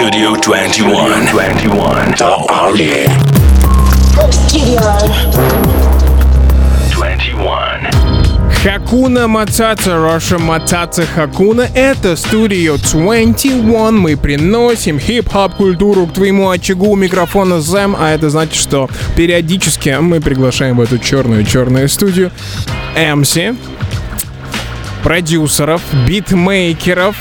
Studio 0.00 0.34
21. 0.34 1.26
21. 1.26 2.14
The 2.16 2.32
Army. 2.48 3.04
Studio. 4.32 4.80
21. 6.90 7.90
Хакуна 8.62 9.28
Матата, 9.28 9.98
Роша 9.98 10.38
Матата 10.38 11.04
Хакуна, 11.04 11.68
это 11.74 12.16
студио 12.16 12.78
21. 12.78 13.94
Мы 13.94 14.16
приносим 14.16 14.98
хип-хоп 14.98 15.56
культуру 15.56 16.06
к 16.06 16.14
твоему 16.14 16.48
очагу 16.48 16.86
у 16.86 16.96
микрофона 16.96 17.60
Зэм, 17.60 17.94
а 18.00 18.08
это 18.08 18.30
значит, 18.30 18.54
что 18.54 18.88
периодически 19.16 19.98
мы 20.00 20.22
приглашаем 20.22 20.78
в 20.78 20.80
эту 20.80 20.96
черную-черную 20.96 21.90
студию 21.90 22.30
MC, 22.96 23.54
продюсеров, 25.02 25.82
битмейкеров, 26.06 27.16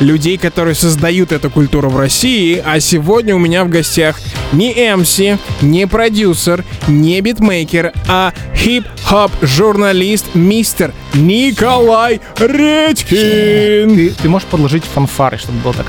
людей, 0.00 0.38
которые 0.38 0.74
создают 0.74 1.32
эту 1.32 1.50
культуру 1.50 1.88
в 1.88 1.98
России, 1.98 2.62
а 2.64 2.80
сегодня 2.80 3.34
у 3.34 3.38
меня 3.38 3.64
в 3.64 3.68
гостях 3.68 4.20
не 4.52 4.72
MC, 4.74 5.38
не 5.62 5.86
продюсер, 5.86 6.64
не 6.88 7.20
битмейкер, 7.20 7.92
а 8.08 8.32
хип-хоп 8.54 9.30
журналист 9.42 10.34
мистер 10.34 10.92
Николай 11.14 12.20
Редькин. 12.38 13.96
Ты, 13.96 14.10
ты 14.10 14.28
можешь 14.28 14.48
подложить 14.48 14.84
фанфары, 14.84 15.38
чтобы 15.38 15.58
было 15.58 15.74
так. 15.74 15.86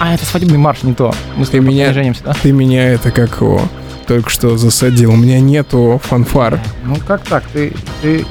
А, 0.00 0.14
это 0.14 0.24
свадебный 0.24 0.58
марш, 0.58 0.82
не 0.82 0.94
то. 0.94 1.14
Мы 1.36 1.44
с 1.46 1.50
тобой 1.50 1.66
меня, 1.68 1.92
женимся, 1.92 2.22
да? 2.24 2.34
ты 2.34 2.52
меня 2.52 2.88
это 2.88 3.10
как 3.10 3.40
его 3.40 3.60
только 4.06 4.30
что 4.30 4.56
засадил. 4.56 5.12
У 5.12 5.16
меня 5.16 5.40
нету 5.40 6.00
фанфар. 6.04 6.60
Ну 6.84 6.96
как 7.06 7.22
так? 7.22 7.44
Ты, 7.52 7.72
ты 8.02 8.24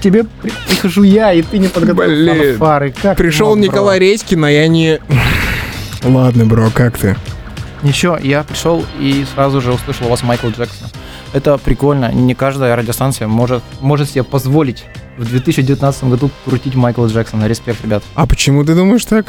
к 0.00 0.02
тебе 0.02 0.24
при- 0.24 0.52
прихожу 0.66 1.02
я, 1.02 1.32
и 1.32 1.42
ты 1.42 1.58
не 1.58 1.68
подготовил 1.68 2.32
Блин. 2.32 2.52
фанфары. 2.52 2.94
Как 3.02 3.18
Пришел 3.18 3.48
мог, 3.50 3.58
бро? 3.58 3.64
Николай 3.66 3.98
Редькин, 3.98 4.44
а 4.44 4.50
я 4.50 4.66
не... 4.66 4.98
Ладно, 6.02 6.46
бро, 6.46 6.70
как 6.72 6.96
ты? 6.96 7.16
Ничего, 7.82 8.16
я 8.18 8.42
пришел 8.42 8.84
и 8.98 9.24
сразу 9.34 9.60
же 9.60 9.72
услышал 9.72 10.06
у 10.06 10.10
вас 10.10 10.22
Майкл 10.22 10.48
Джексона. 10.48 10.90
Это 11.32 11.58
прикольно. 11.58 12.12
Не 12.12 12.34
каждая 12.34 12.74
радиостанция 12.76 13.28
может, 13.28 13.62
может 13.80 14.10
себе 14.10 14.24
позволить 14.24 14.84
в 15.18 15.24
2019 15.24 16.04
году 16.04 16.30
крутить 16.44 16.74
Майкла 16.74 17.06
Джексона. 17.06 17.46
Респект, 17.46 17.82
ребят. 17.84 18.02
А 18.14 18.26
почему 18.26 18.64
ты 18.64 18.74
думаешь 18.74 19.04
так? 19.04 19.26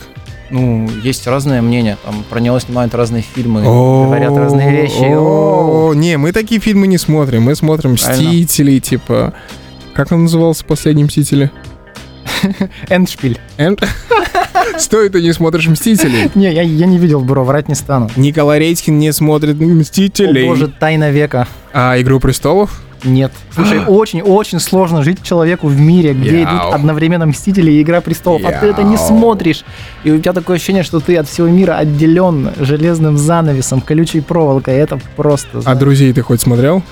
Ну, 0.50 0.90
есть 1.04 1.28
разные 1.28 1.62
мнения. 1.62 1.98
Там 2.04 2.24
про 2.30 2.40
него 2.40 2.60
снимают 2.60 2.94
разные 2.96 3.24
фильмы, 3.24 3.62
говорят 3.62 4.36
разные 4.36 4.72
вещи. 4.72 5.14
О, 5.16 5.90
О, 5.90 5.94
Не, 5.94 6.18
мы 6.18 6.32
такие 6.34 6.60
фильмы 6.60 6.88
не 6.88 6.98
смотрим. 6.98 7.44
Мы 7.44 7.56
смотрим 7.56 7.96
Правильно. 7.96 8.30
Мстители, 8.30 8.80
типа... 8.80 9.34
Как 9.94 10.12
он 10.12 10.24
назывался, 10.24 10.64
последний 10.66 11.04
Мстители? 11.04 11.52
Эндшпиль. 12.90 13.40
Энд- 13.58 13.84
Стой, 14.78 15.10
ты 15.10 15.22
не 15.22 15.34
смотришь 15.34 15.68
Мстителей. 15.68 16.32
Не, 16.36 16.52
я, 16.54 16.62
я 16.62 16.86
не 16.86 16.98
видел, 16.98 17.22
бро, 17.22 17.44
врать 17.44 17.68
не 17.68 17.76
стану. 17.76 18.10
Николай 18.16 18.60
Редькин 18.60 18.98
не 19.00 19.12
смотрит 19.12 19.60
О 19.60 19.64
Мстителей. 19.66 20.48
боже, 20.48 20.68
тайна 20.68 21.12
века. 21.12 21.48
А 21.74 22.00
«Игру 22.00 22.20
престолов»? 22.20 22.82
Нет. 23.04 23.32
Слушай, 23.54 23.80
очень-очень 23.88 24.60
сложно 24.60 25.04
жить 25.04 25.24
человеку 25.24 25.68
в 25.68 25.80
мире, 25.80 26.14
где 26.14 26.42
Яу. 26.42 26.50
идут 26.50 26.74
одновременно 26.74 27.26
Мстители 27.26 27.72
и 27.72 27.82
Игра 27.82 28.00
Престолов, 28.02 28.44
а 28.46 28.52
ты 28.52 28.68
это 28.68 28.84
не 28.84 28.96
Яу. 28.96 29.08
смотришь. 29.08 29.66
И 30.04 30.12
у 30.12 30.20
тебя 30.20 30.34
такое 30.34 30.58
ощущение, 30.58 30.84
что 30.84 31.00
ты 31.00 31.18
от 31.18 31.28
всего 31.28 31.48
мира 31.48 31.74
отделен 31.78 32.52
железным 32.60 33.18
занавесом, 33.18 33.82
колючей 33.82 34.22
проволокой. 34.22 34.76
Это 34.76 35.00
просто... 35.16 35.58
А 35.58 35.62
знаешь, 35.62 35.80
«Друзей» 35.80 36.14
ты 36.14 36.22
хоть 36.22 36.42
смотрел? 36.42 36.84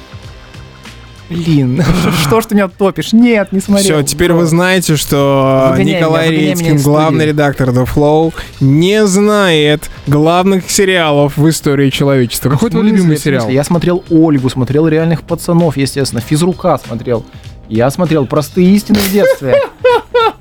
Блин, 1.30 1.84
что 2.24 2.42
ж 2.42 2.46
ты 2.46 2.56
меня 2.56 2.68
топишь? 2.68 3.14
Нет, 3.14 3.52
не 3.52 3.60
смотрел. 3.60 3.84
Все, 3.84 4.04
теперь 4.04 4.34
вы 4.34 4.46
знаете, 4.46 4.96
что 4.96 5.70
Выгоняй 5.72 5.98
Николай 5.98 6.30
меня, 6.30 6.42
Редькин, 6.56 6.82
главный 6.82 7.28
редактор 7.28 7.70
The 7.70 7.88
Flow, 7.88 8.34
не 8.60 9.06
знает 9.06 9.90
главных 10.08 10.70
сериалов 10.72 11.38
в 11.38 11.48
истории 11.48 11.92
человечества. 11.92 12.50
Какой 12.50 12.70
В 12.70 12.72
твой 12.72 12.86
любимый 12.86 13.18
сериал? 13.18 13.48
Я 13.50 13.64
смотрел 13.64 14.04
Ольгу, 14.10 14.50
смотрел 14.50 14.88
реальных 14.88 15.22
пацанов, 15.22 15.78
естественно, 15.78 16.22
физрука 16.22 16.80
смотрел. 16.84 17.24
Я 17.68 17.92
смотрел 17.92 18.26
простые 18.26 18.68
истины 18.72 18.98
в 18.98 19.12
детстве. 19.12 19.56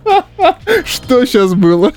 Что 0.86 1.26
сейчас 1.26 1.52
было? 1.52 1.92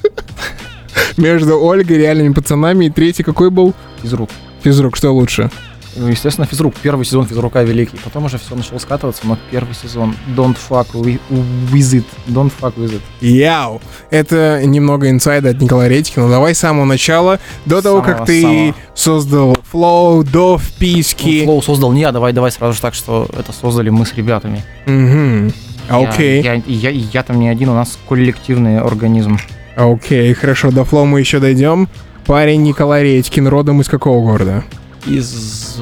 Между 1.18 1.58
Ольгой, 1.62 1.98
реальными 1.98 2.34
пацанами 2.34 2.86
и 2.86 2.90
третий 2.90 3.24
какой 3.24 3.50
был? 3.50 3.74
Физрук. 4.02 4.30
Физрук, 4.64 4.98
что 4.98 5.12
лучше? 5.12 5.50
Ну, 5.96 6.08
естественно, 6.08 6.48
физрук. 6.48 6.74
Первый 6.82 7.06
сезон 7.06 7.26
физрука 7.26 7.62
великий. 7.64 7.98
Потом 7.98 8.26
уже 8.26 8.38
все 8.38 8.56
начало 8.56 8.78
скатываться, 8.80 9.24
но 9.26 9.38
первый 9.52 9.76
сезон 9.76 10.16
Don't 10.36 10.56
fuck 10.70 10.88
wi- 10.94 11.20
with 11.30 11.94
it. 11.94 12.06
Don't 12.28 12.52
fuck 12.62 12.76
with 12.78 12.94
it. 12.94 13.02
Яу! 13.20 13.82
Это 14.10 14.62
немного 14.66 15.10
инсайда 15.10 15.50
от 15.50 15.60
Николая 15.62 15.90
Редькина. 15.90 16.30
Давай 16.30 16.56
с 16.56 16.60
самого 16.60 16.86
начала, 16.86 17.40
до 17.66 17.82
того, 17.82 18.02
как 18.02 18.10
Самого, 18.12 18.26
ты 18.26 18.42
самого. 18.42 18.76
создал 18.96 19.58
Flow, 19.72 20.24
до 20.24 20.52
Ну, 20.54 20.58
вписки. 20.58 21.44
Флоу 21.44 21.62
создал 21.62 21.92
не 21.92 22.02
я, 22.02 22.12
давай, 22.12 22.32
давай 22.32 22.52
сразу 22.52 22.74
же 22.74 22.82
так, 22.82 22.94
что 22.94 23.28
это 23.38 23.52
создали 23.52 23.90
мы 23.90 24.06
с 24.06 24.14
ребятами. 24.16 24.64
Мгм. 24.86 25.52
Окей, 25.90 26.42
Я, 26.42 26.54
я, 26.54 26.62
я, 26.68 26.90
я 26.90 27.24
там 27.24 27.38
не 27.40 27.50
один, 27.50 27.68
у 27.70 27.74
нас 27.76 27.98
коллективный 28.08 28.80
организм. 28.80 29.38
окей, 29.76 30.34
хорошо, 30.34 30.72
до 30.72 30.82
Flow 30.82 31.04
мы 31.06 31.20
еще 31.20 31.40
дойдем. 31.40 31.90
Парень 32.26 32.62
Николай 32.64 33.04
Редькин, 33.04 33.48
родом 33.48 33.82
из 33.82 33.90
какого 33.90 34.24
города? 34.26 34.64
Из 35.06 35.78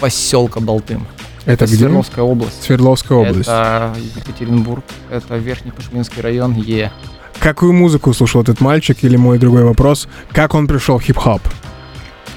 поселка 0.00 0.60
Балтым. 0.60 1.06
Это 1.44 1.66
где? 1.66 1.76
Свердловская 1.76 2.24
область. 2.24 2.62
Свердловская 2.62 3.18
область. 3.18 3.48
Это 3.48 3.94
Екатеринбург, 4.16 4.84
это 5.10 5.36
Верхний 5.36 5.72
Пашминский 5.72 6.22
район, 6.22 6.54
Е. 6.54 6.92
Какую 7.40 7.72
музыку 7.72 8.12
слушал 8.14 8.42
этот 8.42 8.60
мальчик? 8.60 9.02
Или 9.02 9.16
мой 9.16 9.38
другой 9.38 9.64
вопрос, 9.64 10.08
как 10.30 10.54
он 10.54 10.68
пришел 10.68 10.98
в 10.98 11.02
хип-хоп? 11.02 11.42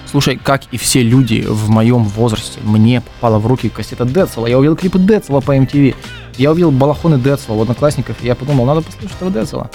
Слушай, 0.10 0.40
как 0.42 0.64
и 0.72 0.78
все 0.78 1.04
люди 1.04 1.46
в 1.48 1.70
моем 1.70 2.04
возрасте, 2.06 2.60
мне 2.64 3.02
попала 3.02 3.38
в 3.38 3.46
руки 3.48 3.70
кассета 3.70 4.06
Децела. 4.06 4.48
Я 4.48 4.58
увидел 4.58 4.76
клипы 4.76 4.98
Децела 4.98 5.42
по 5.42 5.56
MTV. 5.56 5.96
Я 6.38 6.52
увидел 6.52 6.72
балахоны 6.72 7.20
Децела 7.20 7.58
у 7.58 7.62
одноклассников, 7.62 8.18
и 8.22 8.28
я 8.28 8.36
подумал, 8.36 8.66
надо 8.66 8.82
послушать 8.82 9.18
этого 9.18 9.30
Децела. 9.30 9.70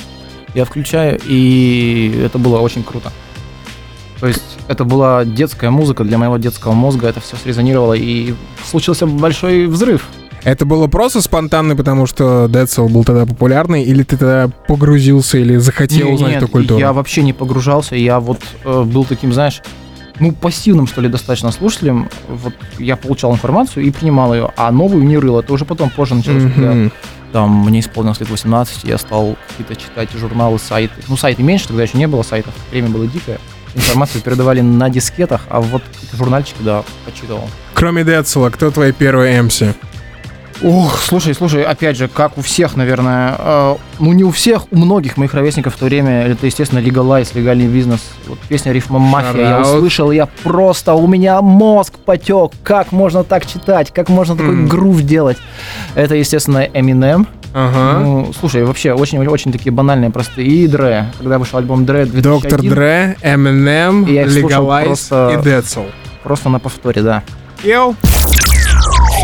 Я 0.55 0.65
включаю, 0.65 1.21
и 1.27 2.23
это 2.25 2.39
было 2.39 2.59
очень 2.59 2.83
круто. 2.83 3.13
То 4.21 4.27
есть 4.27 4.43
это 4.69 4.85
была 4.85 5.25
детская 5.25 5.71
музыка 5.71 6.05
для 6.05 6.19
моего 6.19 6.37
детского 6.37 6.73
мозга, 6.73 7.09
это 7.09 7.21
все 7.21 7.37
срезонировало, 7.37 7.95
и 7.95 8.35
случился 8.65 9.07
большой 9.07 9.67
взрыв. 9.67 10.07
Это 10.43 10.65
было 10.65 10.87
просто 10.87 11.21
спонтанно, 11.21 11.77
потому 11.77 12.07
что 12.07 12.49
Децл 12.49 12.89
был 12.89 13.05
тогда 13.05 13.27
популярный, 13.27 13.83
или 13.83 14.03
ты 14.03 14.17
тогда 14.17 14.51
погрузился, 14.69 15.39
или 15.39 15.57
захотел 15.57 16.07
Не, 16.09 16.15
узнать 16.15 16.31
нет, 16.33 16.43
эту 16.43 16.53
культуру? 16.53 16.81
Я 16.81 16.93
вообще 16.93 17.23
не 17.23 17.33
погружался, 17.33 17.95
я 17.95 18.21
вот 18.21 18.41
э, 18.65 18.83
был 18.85 19.05
таким, 19.05 19.33
знаешь, 19.35 19.61
ну, 20.19 20.33
пассивным, 20.33 20.87
что 20.87 21.01
ли, 21.01 21.09
достаточно 21.09 21.51
слушателем. 21.51 22.09
Вот 22.29 22.55
я 22.79 22.97
получал 22.97 23.33
информацию 23.33 23.85
и 23.85 23.91
принимал 23.91 24.35
ее, 24.35 24.51
а 24.57 24.71
новую 24.71 25.05
не 25.05 25.17
рыл. 25.19 25.39
Это 25.39 25.53
уже 25.53 25.65
потом 25.65 25.89
позже 25.91 26.15
началось, 26.15 26.43
когда 26.43 26.73
Мгм. 26.73 26.93
там 27.33 27.65
мне 27.65 27.81
исполнилось 27.81 28.21
лет 28.21 28.29
18, 28.31 28.85
я 28.85 28.99
стал 28.99 29.37
какие-то 29.49 29.77
читать 29.77 30.11
журналы, 30.13 30.59
сайты. 30.59 30.95
Ну, 31.09 31.17
сайты 31.17 31.43
меньше, 31.43 31.69
тогда 31.69 31.83
еще 31.83 31.97
не 31.99 32.07
было 32.07 32.23
сайтов, 32.23 32.55
время 32.71 32.89
было 32.91 33.07
дикое. 33.07 33.39
Информацию 33.75 34.23
передавали 34.23 34.61
на 34.61 34.89
дискетах, 34.91 35.43
а 35.49 35.61
вот 35.61 35.83
какие-то 35.93 36.17
журнальчики, 36.17 36.59
да, 36.61 36.85
почитывал. 37.05 37.49
Кроме 37.75 38.05
Децла, 38.05 38.51
кто 38.51 38.71
твой 38.71 38.93
первый 38.93 39.39
MC? 39.39 39.75
Ух, 40.63 40.99
слушай, 41.01 41.35
слушай, 41.35 41.63
опять 41.63 41.97
же, 41.97 42.07
как 42.07 42.37
у 42.37 42.43
всех, 42.43 42.77
наверное, 42.77 43.35
э, 43.39 43.77
ну 43.99 44.13
не 44.13 44.25
у 44.25 44.31
всех, 44.31 44.71
у 44.71 44.77
многих 44.77 45.17
моих 45.17 45.33
ровесников 45.33 45.75
в 45.75 45.79
то 45.79 45.87
время, 45.87 46.27
это, 46.27 46.45
естественно, 46.47 46.81
Legalize, 46.81 47.29
легальный 47.35 47.67
бизнес. 47.67 48.01
Вот 48.27 48.39
песня 48.41 48.73
«Рифма 48.73 48.99
мафия», 48.99 49.41
я 49.49 49.61
услышал, 49.61 50.11
я 50.11 50.27
просто, 50.27 50.93
у 50.93 51.07
меня 51.07 51.41
мозг 51.41 51.95
потек, 52.05 52.53
как 52.63 52.93
можно 52.93 53.25
так 53.25 53.47
читать, 53.47 53.91
как 53.91 54.11
можно 54.11 54.37
такой 54.37 54.53
М. 54.53 54.69
грув 54.69 55.01
делать. 55.01 55.39
Это, 55.95 56.15
естественно, 56.15 56.67
Eminem. 56.67 57.27
Ага. 57.55 57.99
Ну, 58.01 58.33
слушай, 58.39 58.63
вообще, 58.63 58.93
очень-очень 58.93 59.53
такие 59.53 59.73
банальные, 59.73 60.11
простые. 60.11 60.47
И 60.47 60.67
Dre, 60.67 61.07
когда 61.19 61.39
вышел 61.39 61.59
альбом 61.59 61.87
2001, 61.87 62.23
Доктор 62.23 62.61
Дре, 62.61 63.17
Eminem, 63.23 64.05
Legalize 64.05 64.85
просто- 64.85 65.37
и 65.41 65.43
Децл. 65.43 65.81
просто 66.23 66.51
на 66.51 66.59
повторе, 66.59 67.01
да. 67.03 67.23
Йоу. 67.65 67.97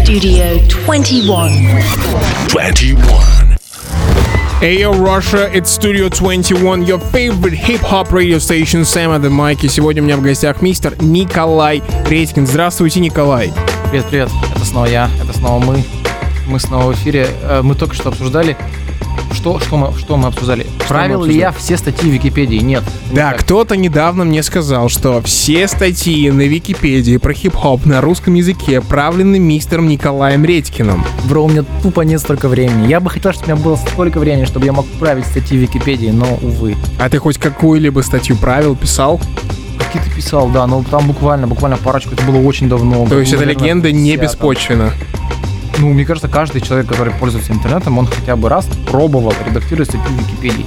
Studio 0.06 0.60
21. 0.68 1.50
21. 2.48 3.56
Hey 4.60 4.78
yo, 4.78 4.92
Russia, 4.92 5.50
it's 5.52 5.68
Studio 5.68 6.08
21, 6.08 6.86
your 6.86 7.00
favorite 7.00 7.52
hip-hop 7.52 8.12
radio 8.12 8.38
station, 8.38 8.84
Sam 8.84 9.10
at 9.10 9.22
the 9.22 9.30
mic. 9.30 9.64
И 9.64 9.68
сегодня 9.68 10.02
у 10.02 10.04
меня 10.04 10.16
в 10.16 10.22
гостях 10.22 10.62
мистер 10.62 10.94
Николай 11.02 11.82
Редькин. 12.08 12.46
Здравствуйте, 12.46 13.00
Николай. 13.00 13.52
Привет, 13.90 14.06
привет. 14.08 14.28
Это 14.54 14.64
снова 14.64 14.86
я, 14.86 15.10
это 15.20 15.36
снова 15.36 15.58
мы. 15.64 15.82
Мы 16.46 16.60
снова 16.60 16.92
в 16.92 16.94
эфире. 16.94 17.26
Э, 17.42 17.62
Мы 17.62 17.74
только 17.74 17.96
что 17.96 18.10
обсуждали 18.10 18.56
Что, 19.32 19.60
что, 19.60 19.76
мы, 19.76 19.96
что 19.98 20.16
мы 20.16 20.28
обсуждали? 20.28 20.66
Правил 20.88 21.20
мы 21.20 21.28
ли 21.28 21.38
я 21.38 21.52
все 21.52 21.76
статьи 21.76 22.10
в 22.10 22.12
Википедии? 22.12 22.56
Нет. 22.56 22.82
Да, 23.12 23.28
Никак. 23.28 23.40
кто-то 23.42 23.76
недавно 23.76 24.24
мне 24.24 24.42
сказал, 24.42 24.88
что 24.88 25.20
все 25.22 25.68
статьи 25.68 26.30
на 26.30 26.42
Википедии 26.42 27.16
про 27.18 27.32
хип-хоп 27.32 27.86
на 27.86 28.00
русском 28.00 28.34
языке 28.34 28.80
правлены 28.80 29.38
мистером 29.38 29.88
Николаем 29.88 30.44
Редькиным. 30.44 31.04
Бро, 31.28 31.44
у 31.44 31.48
меня 31.48 31.64
тупо 31.82 32.00
нет 32.00 32.20
столько 32.20 32.48
времени. 32.48 32.88
Я 32.88 32.98
бы 33.00 33.10
хотел, 33.10 33.32
чтобы 33.32 33.52
у 33.52 33.54
меня 33.54 33.62
было 33.64 33.76
столько 33.76 34.18
времени, 34.18 34.44
чтобы 34.46 34.66
я 34.66 34.72
мог 34.72 34.86
править 34.98 35.26
статьи 35.26 35.56
в 35.58 35.60
Википедии, 35.60 36.10
но, 36.10 36.38
увы. 36.42 36.76
А 36.98 37.08
ты 37.08 37.18
хоть 37.18 37.38
какую-либо 37.38 38.00
статью 38.00 38.36
правил, 38.36 38.74
писал? 38.74 39.20
Какие 39.78 40.02
ты 40.02 40.10
писал, 40.10 40.48
да, 40.48 40.66
но 40.66 40.82
там 40.90 41.06
буквально, 41.06 41.46
буквально 41.46 41.76
парочку, 41.76 42.14
это 42.14 42.24
было 42.24 42.38
очень 42.38 42.68
давно. 42.68 43.06
То 43.06 43.20
есть 43.20 43.32
эта 43.32 43.44
легенда 43.44 43.92
не 43.92 44.14
50-м. 44.14 44.22
беспочвена. 44.22 44.92
Ну, 45.78 45.92
мне 45.92 46.04
кажется, 46.04 46.28
каждый 46.28 46.60
человек, 46.62 46.86
который 46.88 47.12
пользуется 47.14 47.52
интернетом, 47.52 47.98
он 47.98 48.06
хотя 48.06 48.36
бы 48.36 48.48
раз 48.48 48.66
пробовал 48.90 49.32
редактировать 49.46 49.88
статью 49.90 50.08
в 50.10 50.18
Википедии. 50.18 50.66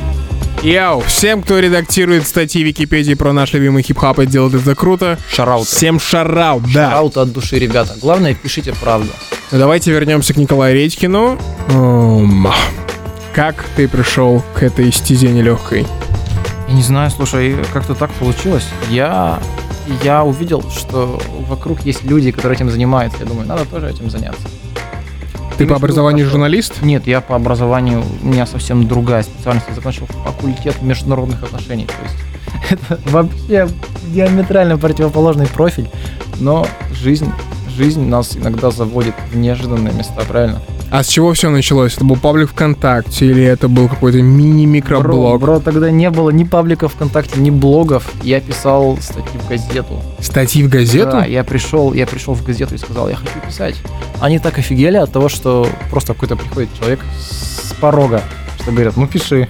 Йоу, 0.61 0.99
всем, 1.01 1.41
кто 1.41 1.57
редактирует 1.59 2.27
статьи 2.27 2.61
Википедии 2.63 3.13
про 3.13 3.31
наш 3.31 3.53
любимый 3.53 3.81
хип-хоп 3.81 4.19
и 4.19 4.25
делает 4.25 4.55
это 4.55 4.75
круто, 4.75 5.17
Шарауты. 5.31 5.65
всем 5.67 5.99
шараут, 6.01 6.63
да. 6.73 6.89
Шараут 6.89 7.17
от 7.17 7.31
души, 7.31 7.57
ребята. 7.59 7.95
Главное, 8.01 8.33
пишите 8.35 8.73
правду. 8.73 9.07
Ну, 9.51 9.57
Давайте 9.57 9.91
вернемся 9.91 10.33
к 10.33 10.37
Николаю 10.37 10.75
Редькину. 10.75 11.39
Эм, 11.69 12.47
Как 13.33 13.63
ты 13.77 13.87
пришел 13.87 14.43
к 14.53 14.61
этой 14.61 14.91
стезе 14.91 15.29
нелегкой? 15.29 15.87
Я 16.67 16.73
не 16.73 16.83
знаю, 16.83 17.09
слушай, 17.09 17.55
как-то 17.73 17.95
так 17.95 18.11
получилось. 18.11 18.67
Я, 18.89 19.39
я 20.03 20.23
увидел, 20.25 20.63
что 20.69 21.19
вокруг 21.47 21.81
есть 21.85 22.03
люди, 22.03 22.31
которые 22.31 22.57
этим 22.57 22.69
занимаются. 22.69 23.19
Я 23.21 23.25
думаю, 23.27 23.47
надо 23.47 23.63
тоже 23.65 23.89
этим 23.89 24.09
заняться. 24.09 24.41
Ты 25.59 25.67
по 25.67 25.75
образованию 25.75 26.25
что- 26.25 26.31
журналист? 26.31 26.81
Нет, 26.81 27.05
я 27.05 27.19
по 27.19 27.35
образованию, 27.35 28.01
у 28.23 28.27
меня 28.27 28.45
совсем 28.45 28.87
другая 28.87 29.23
специальность. 29.23 29.67
Я 29.67 29.75
закончил 29.75 30.05
факультет 30.05 30.81
международных 30.81 31.43
отношений. 31.43 31.85
То 31.85 31.93
есть 32.03 32.71
это 32.87 32.99
вообще 33.11 33.67
диаметрально 34.07 34.77
противоположный 34.77 35.47
профиль. 35.47 35.89
Но 36.39 36.65
жизнь, 36.93 37.29
жизнь 37.75 38.05
нас 38.07 38.37
иногда 38.37 38.71
заводит 38.71 39.15
в 39.31 39.35
неожиданные 39.35 39.93
места, 39.93 40.21
правильно? 40.25 40.61
А 40.91 41.03
с 41.03 41.07
чего 41.07 41.33
все 41.33 41.49
началось? 41.51 41.95
Это 41.95 42.03
был 42.03 42.15
паблик 42.15 42.49
ВКонтакте 42.49 43.27
или 43.27 43.43
это 43.43 43.67
был 43.67 43.87
какой-то 43.87 44.17
Бро, 44.17 44.25
мини-микроблог? 44.27 45.39
бро, 45.39 45.59
тогда 45.59 45.91
не 45.91 46.09
было 46.09 46.31
ни 46.31 46.43
паблика 46.43 46.87
ВКонтакте, 46.87 47.39
ни 47.39 47.51
блогов. 47.51 48.11
Я 48.23 48.41
писал 48.41 48.97
статьи 48.99 49.39
в 49.39 49.47
газету. 49.47 50.01
Статьи 50.19 50.63
в 50.63 50.69
газету? 50.69 51.11
Да, 51.11 51.25
я 51.25 51.43
пришел, 51.43 51.93
я 51.93 52.07
пришел 52.07 52.33
в 52.33 52.43
газету 52.43 52.73
и 52.73 52.79
сказал, 52.79 53.07
я 53.07 53.15
хочу 53.15 53.39
писать. 53.45 53.75
Они 54.19 54.39
так 54.39 54.57
офигели 54.57 54.97
от 54.97 55.11
того, 55.11 55.29
что 55.29 55.67
просто 55.91 56.13
какой-то 56.13 56.35
приходит 56.35 56.69
человек 56.79 57.01
с 57.19 57.71
порога, 57.79 58.23
что 58.59 58.71
говорят, 58.71 58.97
ну 58.97 59.05
пиши. 59.07 59.47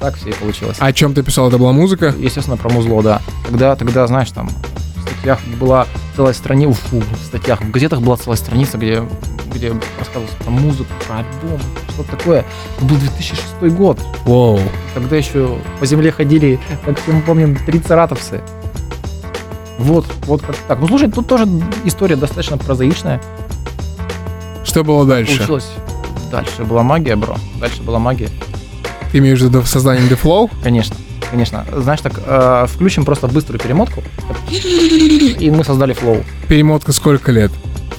Так 0.00 0.16
все 0.16 0.30
и 0.30 0.32
получилось. 0.32 0.78
О 0.80 0.92
чем 0.92 1.14
ты 1.14 1.22
писал? 1.22 1.46
Это 1.46 1.58
была 1.58 1.72
музыка? 1.72 2.12
Естественно, 2.18 2.56
про 2.56 2.68
музло, 2.70 3.04
да. 3.04 3.22
Тогда, 3.46 3.76
тогда, 3.76 4.04
знаешь, 4.08 4.32
там 4.32 4.48
в 4.96 5.02
статьях 5.02 5.38
была 5.60 5.86
целая 6.16 6.34
страница, 6.34 6.80
в 6.90 7.24
статьях, 7.24 7.60
в 7.62 7.70
газетах 7.70 8.00
была 8.00 8.16
целая 8.16 8.36
страница, 8.36 8.78
где, 8.78 9.04
где 9.52 9.72
рассказывалось 9.98 10.34
про 10.38 10.50
музыку, 10.50 10.90
про 11.06 11.18
альбом, 11.18 11.60
что-то 11.90 12.16
такое. 12.16 12.44
Это 12.76 12.84
был 12.84 12.96
2006 12.96 13.74
год. 13.74 13.98
Воу. 14.24 14.60
Тогда 14.94 15.16
еще 15.16 15.58
по 15.80 15.86
земле 15.86 16.12
ходили, 16.12 16.58
как 16.84 16.98
мы 17.06 17.20
помним, 17.22 17.56
трицератопсы. 17.56 18.40
Вот, 19.78 20.06
вот 20.26 20.42
как 20.42 20.56
так. 20.68 20.80
Ну 20.80 20.88
слушай, 20.88 21.10
тут 21.10 21.26
тоже 21.26 21.46
история 21.84 22.16
достаточно 22.16 22.56
прозаичная. 22.58 23.20
Что 24.64 24.84
было 24.84 25.04
дальше? 25.04 25.36
Получилось. 25.38 25.68
Дальше 26.30 26.64
была 26.64 26.82
магия, 26.82 27.16
бро. 27.16 27.36
Дальше 27.60 27.82
была 27.82 27.98
магия. 27.98 28.28
Ты 29.10 29.18
имеешь 29.18 29.40
в 29.40 29.44
виду 29.44 29.60
в 29.60 29.68
создании 29.68 30.08
The 30.08 30.18
Flow? 30.20 30.50
Конечно, 30.62 30.96
конечно. 31.30 31.66
Знаешь, 31.76 32.00
так, 32.00 32.14
э, 32.24 32.66
включим 32.68 33.04
просто 33.04 33.28
быструю 33.28 33.60
перемотку. 33.60 34.02
И 34.50 35.50
мы 35.50 35.64
создали 35.64 35.92
Flow. 35.92 36.24
Перемотка 36.48 36.92
сколько 36.92 37.32
лет? 37.32 37.52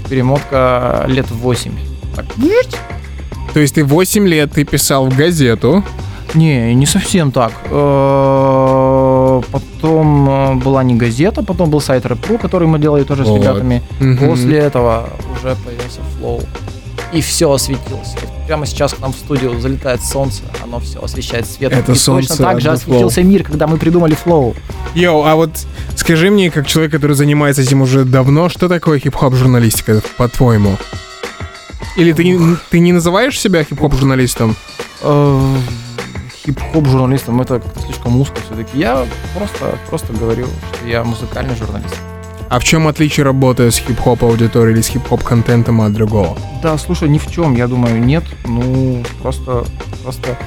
Перемотка 0.09 1.05
лет 1.07 1.29
8. 1.31 1.71
Так. 2.15 2.25
То 3.53 3.59
есть 3.59 3.75
ты 3.75 3.83
8 3.83 4.27
лет 4.27 4.51
ты 4.51 4.63
писал 4.63 5.07
в 5.09 5.15
газету, 5.17 5.83
Не, 6.33 6.73
не 6.75 6.85
совсем 6.87 7.31
так. 7.31 7.51
Э, 7.65 9.41
Потом 9.51 10.29
э, 10.29 10.55
была 10.63 10.83
не 10.83 10.95
газета, 10.95 11.43
потом 11.43 11.69
был 11.69 11.81
сайт 11.81 12.05
Rap.ru, 12.05 12.37
который 12.37 12.67
мы 12.67 12.79
делали 12.79 13.03
тоже 13.03 13.25
с 13.25 13.27
ребятами. 13.27 13.81
После 14.27 14.57
этого 14.59 15.09
уже 15.35 15.55
появился 15.65 15.99
Flow. 16.17 16.41
И 17.13 17.21
все 17.21 17.51
осветилось. 17.51 18.15
Прямо 18.47 18.65
сейчас 18.65 18.93
к 18.93 18.99
нам 18.99 19.13
в 19.13 19.15
студию 19.15 19.59
залетает 19.59 20.03
солнце, 20.03 20.41
оно 20.63 20.79
все 20.79 20.99
освещает 21.01 21.45
светом. 21.47 21.79
Это 21.79 21.91
и 21.91 21.95
солнце 21.95 22.29
точно 22.29 22.45
так 22.45 22.61
же 22.61 22.71
осветился 22.71 23.21
мир, 23.23 23.43
когда 23.43 23.67
мы 23.67 23.77
придумали 23.77 24.15
Flow. 24.15 24.55
Yo, 24.95 25.23
а 25.23 25.35
вот 25.35 25.51
скажи 25.95 26.29
мне, 26.31 26.49
как 26.49 26.65
человек, 26.67 26.91
который 26.91 27.15
занимается 27.15 27.61
этим 27.61 27.81
уже 27.81 28.03
давно, 28.03 28.49
что 28.49 28.67
такое 28.67 28.99
хип-хоп 28.99 29.35
журналистика, 29.35 30.01
по-твоему? 30.17 30.77
Или 31.95 32.11
ты, 32.13 32.23
не- 32.23 32.57
ты 32.71 32.79
не 32.79 32.91
называешь 32.91 33.39
себя 33.39 33.63
хип-хоп 33.63 33.93
журналистом? 33.93 34.55
Э, 35.01 35.55
Хип-хоп 36.43 36.85
журналистом 36.87 37.39
это 37.41 37.61
слишком 37.85 38.19
узко 38.19 38.35
все-таки. 38.47 38.77
Я 38.77 39.05
просто, 39.37 39.77
просто 39.89 40.13
говорю, 40.13 40.47
что 40.75 40.87
я 40.87 41.03
музыкальный 41.03 41.55
журналист. 41.55 41.95
А 42.53 42.59
в 42.59 42.63
чем 42.63 42.87
отличие 42.87 43.23
работы 43.23 43.71
с 43.71 43.79
хип-хоп 43.79 44.23
аудиторией 44.23 44.75
или 44.75 44.81
с 44.83 44.87
хип-хоп 44.87 45.23
контентом 45.23 45.81
от 45.81 45.91
другого? 45.91 46.37
Да, 46.61 46.77
слушай, 46.77 47.09
ни 47.09 47.17
в 47.17 47.25
чем, 47.31 47.55
я 47.55 47.65
думаю, 47.65 47.99
нет. 47.99 48.23
Ну, 48.45 49.01
просто, 49.23 49.65
просто, 50.03 50.37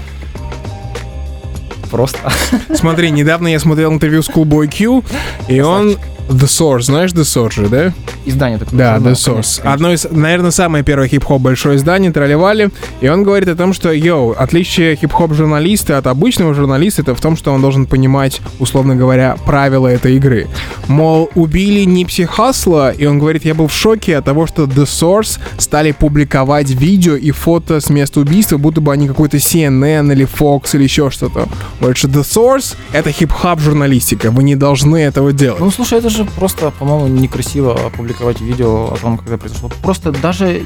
просто. 1.91 2.31
Смотри, 2.76 3.11
недавно 3.11 3.49
я 3.49 3.58
смотрел 3.58 3.93
интервью 3.93 4.23
с 4.23 4.31
Coolboy 4.31 4.69
Q, 4.69 5.03
и 5.49 5.61
он... 5.61 5.99
The 6.28 6.46
Source, 6.46 6.82
знаешь 6.82 7.12
The 7.12 7.23
Source 7.23 7.55
же, 7.55 7.69
да? 7.69 7.93
Издание 8.25 8.58
такое. 8.58 8.78
Да, 8.78 8.96
The 8.96 9.12
Source. 9.12 9.61
конечно. 9.61 9.73
Одно 9.73 9.93
из, 9.93 10.06
наверное, 10.11 10.50
самое 10.50 10.82
первое 10.82 11.08
хип-хоп 11.08 11.40
большое 11.40 11.76
издание, 11.76 12.11
тролливали. 12.12 12.70
И 13.00 13.08
он 13.08 13.23
говорит 13.23 13.49
о 13.49 13.55
том, 13.55 13.73
что, 13.73 13.93
йоу, 13.93 14.34
отличие 14.37 14.96
хип-хоп 14.96 15.32
журналиста 15.34 15.99
от 15.99 16.06
обычного 16.06 16.55
журналиста 16.55 17.02
это 17.02 17.14
в 17.14 17.20
том, 17.20 17.37
что 17.37 17.52
он 17.52 17.61
должен 17.61 17.87
понимать, 17.87 18.40
условно 18.58 18.96
говоря, 18.96 19.37
правила 19.46 19.87
этой 19.87 20.17
игры. 20.17 20.49
Мол, 20.88 21.31
убили 21.34 21.84
Нипси 21.84 22.25
Хасла, 22.25 22.90
и 22.90 23.06
он 23.06 23.19
говорит, 23.19 23.44
я 23.44 23.55
был 23.55 23.69
в 23.69 23.72
шоке 23.72 24.17
от 24.17 24.25
того, 24.25 24.46
что 24.46 24.64
The 24.64 24.84
Source 24.84 25.38
стали 25.58 25.93
публиковать 25.93 26.70
видео 26.70 27.14
и 27.14 27.31
фото 27.31 27.81
с 27.81 27.88
места 27.88 28.20
убийства, 28.20 28.56
будто 28.56 28.81
бы 28.81 28.93
они 28.93 29.06
какой-то 29.06 29.37
CNN 29.37 30.12
или 30.12 30.26
Fox 30.26 30.70
или 30.75 30.82
еще 30.84 31.11
что-то. 31.11 31.46
Что 31.94 32.08
The 32.08 32.22
Source— 32.22 32.75
это 32.93 33.12
хип-хоп 33.12 33.61
журналистика, 33.61 34.31
вы 34.31 34.43
не 34.43 34.56
должны 34.56 34.96
этого 34.96 35.32
делать. 35.32 35.61
Ну, 35.61 35.70
слушай, 35.70 35.99
это 35.99 36.11
же 36.11 36.15
просто, 36.24 36.70
по-моему, 36.70 37.06
некрасиво 37.08 37.74
опубликовать 37.86 38.40
видео 38.40 38.92
о 38.92 38.96
том, 38.96 39.18
когда 39.18 39.36
произошло. 39.36 39.70
Просто 39.82 40.12
даже, 40.12 40.62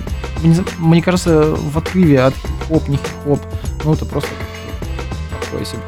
мне 0.79 1.03
кажется, 1.03 1.55
в 1.55 1.77
отрыве 1.77 2.21
от 2.21 2.35
хип-хоп, 2.35 2.89
не 2.89 2.97
хип-хоп, 2.97 3.41
ну, 3.85 3.95
это 3.95 4.05
просто 4.05 4.31
такое 5.43 5.65
себе. 5.65 5.81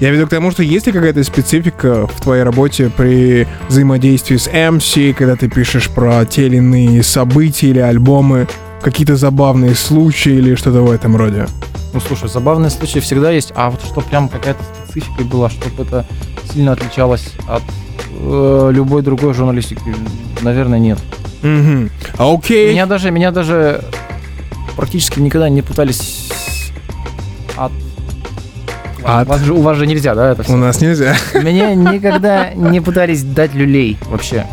Я 0.00 0.10
веду 0.10 0.26
к 0.26 0.30
тому, 0.30 0.50
что 0.50 0.62
есть 0.62 0.86
ли 0.86 0.92
какая-то 0.92 1.22
специфика 1.22 2.06
в 2.08 2.20
твоей 2.20 2.42
работе 2.42 2.90
при 2.94 3.46
взаимодействии 3.68 4.36
с 4.36 4.48
MC, 4.48 5.14
когда 5.14 5.36
ты 5.36 5.48
пишешь 5.48 5.88
про 5.88 6.24
те 6.24 6.46
или 6.46 6.56
иные 6.56 7.02
события 7.02 7.68
или 7.68 7.78
альбомы, 7.78 8.48
какие-то 8.82 9.16
забавные 9.16 9.74
случаи 9.74 10.32
или 10.32 10.56
что-то 10.56 10.82
в 10.82 10.90
этом 10.90 11.16
роде? 11.16 11.46
Ну, 11.92 12.00
слушай, 12.00 12.28
забавные 12.28 12.70
случаи 12.70 12.98
всегда 12.98 13.30
есть, 13.30 13.52
а 13.54 13.70
вот 13.70 13.80
что 13.82 14.00
прям 14.00 14.28
какая-то 14.28 14.64
специфика 14.94 15.24
была, 15.24 15.50
чтобы 15.50 15.82
это 15.82 16.06
сильно 16.52 16.72
отличалось 16.72 17.32
от 17.48 17.62
э, 18.20 18.70
любой 18.72 19.02
другой 19.02 19.34
журналистики, 19.34 19.82
наверное, 20.42 20.78
нет. 20.78 20.98
Угу. 21.42 21.90
Окей. 22.36 22.70
Меня 22.72 22.86
даже, 22.86 23.10
меня 23.10 23.30
даже 23.32 23.82
практически 24.76 25.18
никогда 25.18 25.48
не 25.48 25.62
пытались 25.62 26.30
от... 27.56 27.72
От? 29.04 29.26
У 29.26 29.30
вас, 29.30 29.40
же, 29.42 29.52
у 29.52 29.60
вас 29.60 29.76
же 29.76 29.86
нельзя, 29.86 30.14
да, 30.14 30.30
это 30.30 30.42
У 30.42 30.44
все? 30.44 30.56
нас 30.56 30.80
нельзя. 30.80 31.16
Меня 31.34 31.74
никогда 31.92 32.54
не 32.54 32.80
пытались 32.80 33.22
дать 33.22 33.52
люлей 33.52 33.98
вообще. 34.06 34.46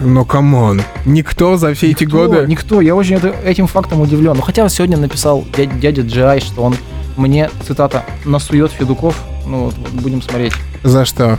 Но 0.00 0.24
come 0.24 0.57
on. 0.57 0.82
Никто 1.04 1.56
за 1.56 1.74
все 1.74 1.90
эти 1.90 2.04
Никто, 2.04 2.16
годы... 2.26 2.46
Никто, 2.48 2.80
я 2.80 2.94
очень 2.96 3.16
это- 3.16 3.34
этим 3.44 3.66
фактом 3.66 4.00
удивлен. 4.00 4.34
Ну, 4.34 4.42
хотя 4.42 4.68
сегодня 4.68 4.96
написал 4.96 5.44
дядя, 5.56 5.74
дядя 5.74 6.02
Джай, 6.02 6.40
что 6.40 6.62
он 6.62 6.76
мне, 7.16 7.50
цитата, 7.66 8.04
насует 8.24 8.72
Федуков. 8.72 9.16
Ну, 9.46 9.64
вот, 9.66 9.74
будем 9.92 10.22
смотреть. 10.22 10.52
За 10.82 11.04
что? 11.04 11.38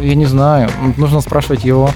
Я 0.00 0.14
не 0.14 0.26
знаю, 0.26 0.70
нужно 0.96 1.20
спрашивать 1.20 1.64
его. 1.64 1.90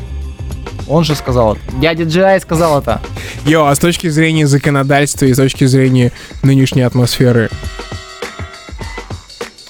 Он 0.86 1.04
же 1.04 1.14
сказал 1.14 1.54
это. 1.54 1.62
Дядя 1.80 2.04
Джай 2.04 2.40
сказал 2.40 2.80
это. 2.80 3.00
Йо, 3.44 3.66
а 3.66 3.74
с 3.74 3.78
точки 3.78 4.08
зрения 4.08 4.46
законодательства 4.46 5.26
и 5.26 5.34
с 5.34 5.36
точки 5.36 5.64
зрения 5.66 6.12
нынешней 6.42 6.82
атмосферы, 6.82 7.50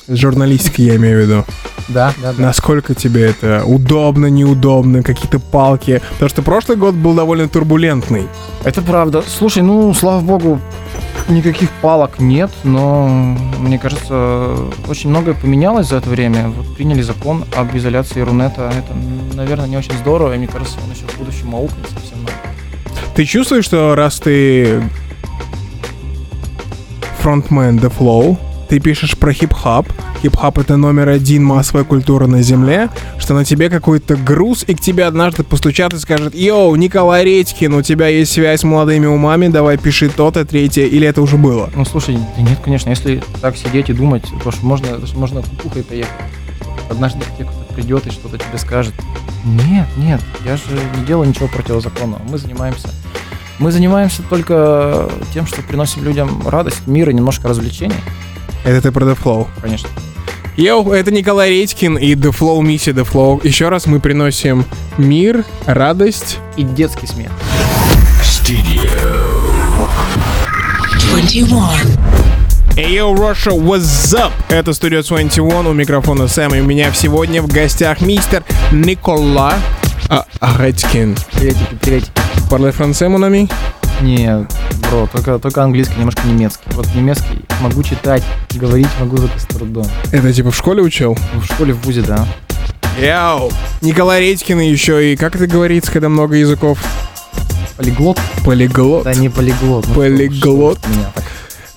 журналистики 0.09 0.83
я 0.83 0.97
имею 0.97 1.19
в 1.19 1.23
виду, 1.29 1.45
Да, 1.89 2.15
да, 2.23 2.33
да. 2.33 2.43
насколько 2.43 2.95
тебе 2.95 3.27
это 3.31 3.65
удобно, 3.65 4.27
неудобно, 4.27 5.03
какие-то 5.03 5.39
палки? 5.39 6.01
Потому 6.13 6.29
что 6.29 6.43
прошлый 6.43 6.77
год 6.77 6.95
был 6.95 7.15
довольно 7.15 7.49
турбулентный. 7.49 8.29
Это 8.65 8.81
правда. 8.83 9.23
Слушай, 9.27 9.63
ну, 9.63 9.93
слава 9.95 10.21
богу, 10.21 10.61
никаких 11.29 11.71
палок 11.83 12.19
нет, 12.19 12.51
но 12.65 13.07
мне 13.59 13.79
кажется, 13.79 14.57
очень 14.89 15.11
многое 15.11 15.35
поменялось 15.35 15.89
за 15.89 15.97
это 15.97 16.09
время. 16.11 16.49
Вот 16.49 16.77
приняли 16.77 17.03
закон 17.03 17.45
об 17.57 17.77
изоляции 17.77 18.21
Рунета. 18.21 18.73
Это, 18.77 18.95
наверное, 19.35 19.69
не 19.69 19.77
очень 19.77 19.95
здорово, 19.95 20.35
и 20.35 20.39
мне 20.39 20.49
кажется, 20.49 20.79
он 20.85 20.91
еще 20.91 21.07
в 21.07 21.19
будущем 21.19 21.55
аукнет 21.55 21.87
совсем. 21.89 22.19
Ты 23.15 23.25
чувствуешь, 23.25 23.65
что 23.65 23.95
раз 23.95 24.21
ты 24.21 24.83
фронтмен 27.19 27.79
The 27.79 27.93
Flow, 27.97 28.39
ты 28.69 28.81
пишешь 28.81 29.17
про 29.17 29.33
хип-хап, 29.33 29.87
хип-хап 30.23 30.59
это 30.59 30.77
номер 30.77 31.09
один 31.09 31.45
массовая 31.45 31.85
культура 31.85 32.27
на 32.27 32.43
земле, 32.43 32.89
что 33.19 33.35
на 33.35 33.45
тебе 33.45 33.71
какой-то 33.71 34.17
груз, 34.17 34.65
и 34.67 34.75
к 34.75 34.81
тебе 34.81 35.05
однажды 35.05 35.45
постучат 35.45 35.93
и 35.95 35.99
скажут, 35.99 36.35
yo, 36.35 36.75
Николай 36.77 37.25
Редькин, 37.25 37.75
у 37.75 37.83
тебя 37.83 38.09
есть 38.09 38.33
связь 38.33 38.61
с 38.61 38.65
молодыми 38.65 39.07
умами, 39.07 39.49
давай 39.49 39.79
пиши 39.79 40.09
то-то, 40.09 40.45
третье, 40.45 40.87
или 40.87 41.07
это 41.07 41.23
уже 41.23 41.37
было? 41.37 41.71
Ну, 41.75 41.85
слушай, 41.85 42.19
нет, 42.39 42.59
конечно, 42.65 42.91
если 42.91 43.23
так 43.41 43.57
сидеть 43.57 43.91
и 43.91 43.93
думать, 43.93 44.25
то 44.43 44.51
что 44.51 44.65
можно, 44.67 45.01
можно 45.15 45.43
кукухой 45.43 45.83
поехать. 45.83 46.13
Однажды 46.91 47.21
к 47.21 47.37
тебе 47.37 47.47
кто-то 47.47 47.75
придет 47.75 48.07
и 48.07 48.11
что-то 48.11 48.39
тебе 48.39 48.59
скажет. 48.59 48.95
Нет, 49.45 49.87
нет, 49.97 50.21
я 50.45 50.57
же 50.57 50.63
не 50.99 51.07
делаю 51.07 51.29
ничего 51.29 51.49
противозаконного. 51.49 52.23
Мы 52.29 52.39
занимаемся 52.39 52.89
мы 53.59 53.73
занимаемся 53.73 54.23
только 54.23 55.11
тем, 55.35 55.45
что 55.45 55.63
приносим 55.63 56.05
людям 56.05 56.47
радость, 56.47 56.87
мир 56.87 57.11
и 57.11 57.15
немножко 57.15 57.49
развлечений. 57.49 57.97
Это 58.69 58.83
ты 58.83 58.93
про 58.93 59.07
The 59.07 59.19
Flow. 59.19 59.47
Конечно. 59.63 59.89
Йоу, 60.59 60.93
это 60.93 61.11
Николай 61.11 61.49
Редькин 61.53 61.97
и 61.97 62.15
The 62.15 62.37
Flow 62.39 62.63
миссия 62.63 62.91
The 62.91 63.09
Flow. 63.11 63.41
Еще 63.43 63.71
раз 63.71 63.87
мы 63.87 63.99
приносим 63.99 64.67
мир, 64.99 65.47
радость. 65.65 66.37
И 66.59 66.65
детский 66.65 67.07
смех. 67.07 67.31
Studio 68.23 68.91
21. 71.13 71.49
Эй, 72.77 72.97
йоу, 72.97 73.15
Russia, 73.15 73.59
what's 73.59 74.15
up? 74.15 74.33
Это 74.51 74.73
Studio 74.73 75.03
21, 75.03 75.67
у 75.67 75.73
микрофона 75.73 76.29
Сэм, 76.29 76.55
и 76.55 76.61
у 76.61 76.65
меня 76.65 76.93
сегодня 76.93 77.41
в 77.41 77.47
гостях 77.47 78.03
мистер 78.03 78.45
Никола 78.71 79.55
а, 80.11 80.27
Редькин. 80.59 81.17
Приветики, 81.33 81.75
приветики. 81.81 82.13
Parle 82.51 82.73
français, 82.73 83.09
mon 83.09 83.25
ami? 83.25 83.49
Нет, 84.01 84.47
бро, 84.91 85.09
только, 85.13 85.39
только 85.39 85.63
английский, 85.63 85.97
немножко 85.99 86.23
немецкий. 86.27 86.63
Вот 86.71 86.87
немецкий 86.95 87.45
могу 87.61 87.83
читать, 87.83 88.23
говорить 88.55 88.87
могу 89.01 89.17
только 89.17 89.39
с 89.39 89.45
трудом. 89.45 89.87
Это 90.13 90.33
типа 90.33 90.51
в 90.53 90.57
школе 90.57 90.83
учил? 90.83 91.17
В 91.35 91.45
школе, 91.45 91.73
в 91.75 91.81
ВУЗе, 91.85 92.03
да. 92.03 92.27
Яу! 93.01 93.51
Николай 93.81 94.21
Редькин 94.23 94.61
еще 94.61 95.13
и, 95.13 95.17
как 95.17 95.35
это 95.37 95.47
говорится, 95.47 95.91
когда 95.93 96.09
много 96.09 96.37
языков? 96.37 96.79
Полиглот? 97.77 98.19
Полиглот. 98.45 99.05
Да 99.05 99.15
не 99.15 99.29
полиглот. 99.29 99.87
ну, 99.89 99.95
Полиглот. 99.95 100.79
что- 100.79 100.89
что 100.89 100.91
меня 100.91 101.11
так. 101.15 101.25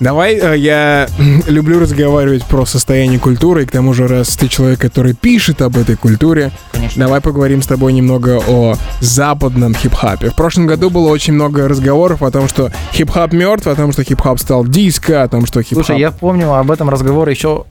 Давай, 0.02 0.34
э, 0.34 0.56
я 0.58 1.06
люблю 1.46 1.78
разговаривать 1.78 2.44
про 2.44 2.66
состояние 2.66 3.20
культуры, 3.20 3.62
и 3.62 3.66
к 3.66 3.70
тому 3.70 3.94
же, 3.94 4.08
раз 4.08 4.36
ты 4.36 4.48
человек, 4.48 4.80
который 4.80 5.14
пишет 5.14 5.62
об 5.62 5.76
этой 5.76 5.94
культуре, 5.94 6.50
Конечно. 6.72 7.04
давай 7.04 7.20
поговорим 7.20 7.62
с 7.62 7.68
тобой 7.68 7.92
немного 7.92 8.42
о 8.48 8.74
западном 9.00 9.76
хип-хапе. 9.76 10.30
В 10.30 10.34
прошлом 10.34 10.66
году 10.66 10.90
было 10.90 11.08
очень 11.08 11.34
много 11.34 11.68
разговоров 11.68 12.24
о 12.24 12.32
том, 12.32 12.48
что 12.48 12.72
хип-хап 12.92 13.32
мертв, 13.32 13.68
о 13.68 13.76
том, 13.76 13.92
что 13.92 14.02
хип-хап 14.02 14.40
стал 14.40 14.66
диско, 14.66 15.22
о 15.22 15.28
том, 15.28 15.46
что 15.46 15.60
хип-хап... 15.60 15.86
Слушай, 15.86 16.00
я 16.00 16.10
помню 16.10 16.52
об 16.52 16.72
этом 16.72 16.90
разговор 16.90 17.28
еще, 17.28 17.66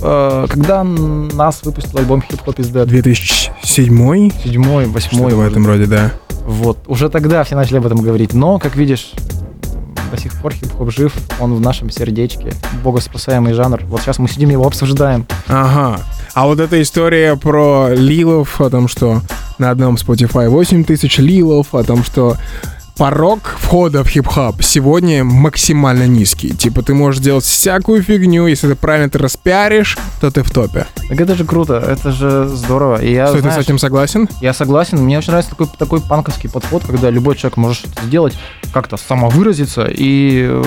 э, 0.00 0.46
когда 0.48 0.84
нас 0.84 1.62
выпустил 1.64 1.98
альбом 1.98 2.22
Hip 2.30 2.40
Hop 2.46 2.54
is 2.58 2.72
Dead. 2.72 2.86
2007 2.86 4.30
Седьмой, 4.44 4.86
восьмой. 4.86 5.30
что-то 5.30 5.36
в 5.36 5.40
этом 5.40 5.66
роде, 5.66 5.86
да. 5.86 6.12
Вот, 6.46 6.78
уже 6.86 7.08
тогда 7.08 7.42
все 7.42 7.56
начали 7.56 7.78
об 7.78 7.86
этом 7.86 8.00
говорить. 8.00 8.32
Но, 8.32 8.60
как 8.60 8.76
видишь, 8.76 9.10
до 10.10 10.20
сих 10.20 10.32
пор 10.40 10.52
хип-хоп 10.52 10.90
жив, 10.90 11.12
он 11.40 11.54
в 11.54 11.60
нашем 11.60 11.90
сердечке, 11.90 12.52
богоспасаемый 12.82 13.52
жанр. 13.52 13.82
Вот 13.86 14.00
сейчас 14.02 14.18
мы 14.18 14.28
сидим 14.28 14.50
его 14.50 14.66
обсуждаем. 14.66 15.26
Ага. 15.46 16.00
А 16.34 16.46
вот 16.46 16.60
эта 16.60 16.80
история 16.80 17.36
про 17.36 17.88
лилов, 17.94 18.60
о 18.60 18.70
том, 18.70 18.88
что 18.88 19.22
на 19.58 19.70
одном 19.70 19.96
Spotify 19.96 20.48
8 20.48 20.84
тысяч 20.84 21.18
лилов, 21.18 21.74
о 21.74 21.82
том, 21.82 22.04
что 22.04 22.36
порог 22.98 23.56
входа 23.60 24.02
в 24.02 24.08
хип-хап 24.08 24.60
сегодня 24.60 25.22
максимально 25.22 26.08
низкий. 26.08 26.50
Типа 26.50 26.82
ты 26.82 26.94
можешь 26.94 27.22
делать 27.22 27.44
всякую 27.44 28.02
фигню, 28.02 28.48
если 28.48 28.68
ты 28.68 28.74
правильно 28.74 29.06
это 29.06 29.20
распиаришь, 29.20 29.96
то 30.20 30.32
ты 30.32 30.42
в 30.42 30.50
топе. 30.50 30.86
Так 31.08 31.20
это 31.20 31.36
же 31.36 31.44
круто, 31.44 31.74
это 31.74 32.10
же 32.10 32.48
здорово. 32.48 33.00
И 33.00 33.12
я, 33.12 33.28
Что, 33.28 33.36
ты 33.36 33.42
знаешь, 33.42 33.62
с 33.62 33.64
этим 33.66 33.78
согласен? 33.78 34.28
я 34.40 34.52
согласен, 34.52 34.98
мне 34.98 35.16
очень 35.16 35.30
нравится 35.30 35.50
такой, 35.50 35.68
такой 35.78 36.00
панковский 36.00 36.50
подход, 36.50 36.82
когда 36.84 37.08
любой 37.08 37.36
человек 37.36 37.56
может 37.56 37.78
что-то 37.78 38.02
сделать, 38.04 38.36
как-то 38.72 38.96
самовыразиться, 38.96 39.86
и 39.88 40.48
э, 40.50 40.64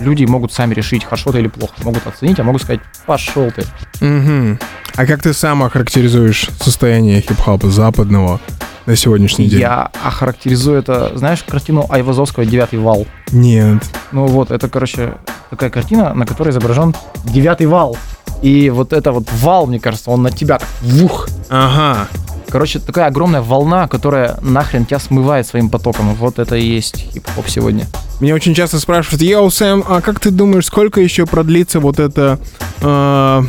люди 0.00 0.24
могут 0.24 0.52
сами 0.52 0.74
решить, 0.74 1.04
хорошо 1.04 1.30
ты 1.30 1.38
или 1.38 1.48
плохо. 1.48 1.74
Могут 1.84 2.04
оценить, 2.08 2.40
а 2.40 2.42
могут 2.42 2.62
сказать, 2.62 2.80
пошел 3.06 3.52
ты. 3.52 3.62
Угу. 4.04 4.58
А 4.96 5.06
как 5.06 5.22
ты 5.22 5.32
сам 5.32 5.62
охарактеризуешь 5.62 6.48
состояние 6.60 7.20
хип-хопа 7.20 7.70
западного 7.70 8.40
на 8.86 8.96
сегодняшний 8.96 9.46
день? 9.46 9.60
Я 9.60 9.90
охарактеризую 10.04 10.78
это, 10.78 11.16
знаешь, 11.16 11.42
картину 11.42 11.86
Айвазовского 11.88 12.44
«Девятый 12.44 12.78
вал». 12.78 13.06
Нет. 13.30 13.82
Ну 14.12 14.26
вот, 14.26 14.50
это, 14.50 14.68
короче, 14.68 15.14
такая 15.50 15.70
картина, 15.70 16.14
на 16.14 16.26
которой 16.26 16.50
изображен 16.50 16.94
девятый 17.24 17.66
вал. 17.66 17.96
И 18.42 18.70
вот 18.70 18.92
это 18.92 19.12
вот 19.12 19.30
вал, 19.32 19.66
мне 19.66 19.78
кажется, 19.78 20.10
он 20.10 20.22
на 20.22 20.30
тебя 20.30 20.58
так 20.58 20.68
вух. 20.82 21.28
Ага. 21.48 22.08
Короче, 22.48 22.80
такая 22.80 23.06
огромная 23.06 23.40
волна, 23.40 23.88
которая 23.88 24.36
нахрен 24.42 24.84
тебя 24.84 24.98
смывает 24.98 25.46
своим 25.46 25.70
потоком. 25.70 26.14
Вот 26.14 26.38
это 26.38 26.56
и 26.56 26.66
есть 26.66 26.96
хип-хоп 27.14 27.48
сегодня. 27.48 27.86
Меня 28.20 28.34
очень 28.34 28.54
часто 28.54 28.78
спрашивают, 28.78 29.22
Йоу, 29.22 29.50
Сэм, 29.50 29.84
а 29.88 30.00
как 30.00 30.20
ты 30.20 30.30
думаешь, 30.30 30.66
сколько 30.66 31.00
еще 31.00 31.24
продлится 31.24 31.80
вот 31.80 31.98
это 31.98 32.38
э, 32.82 33.42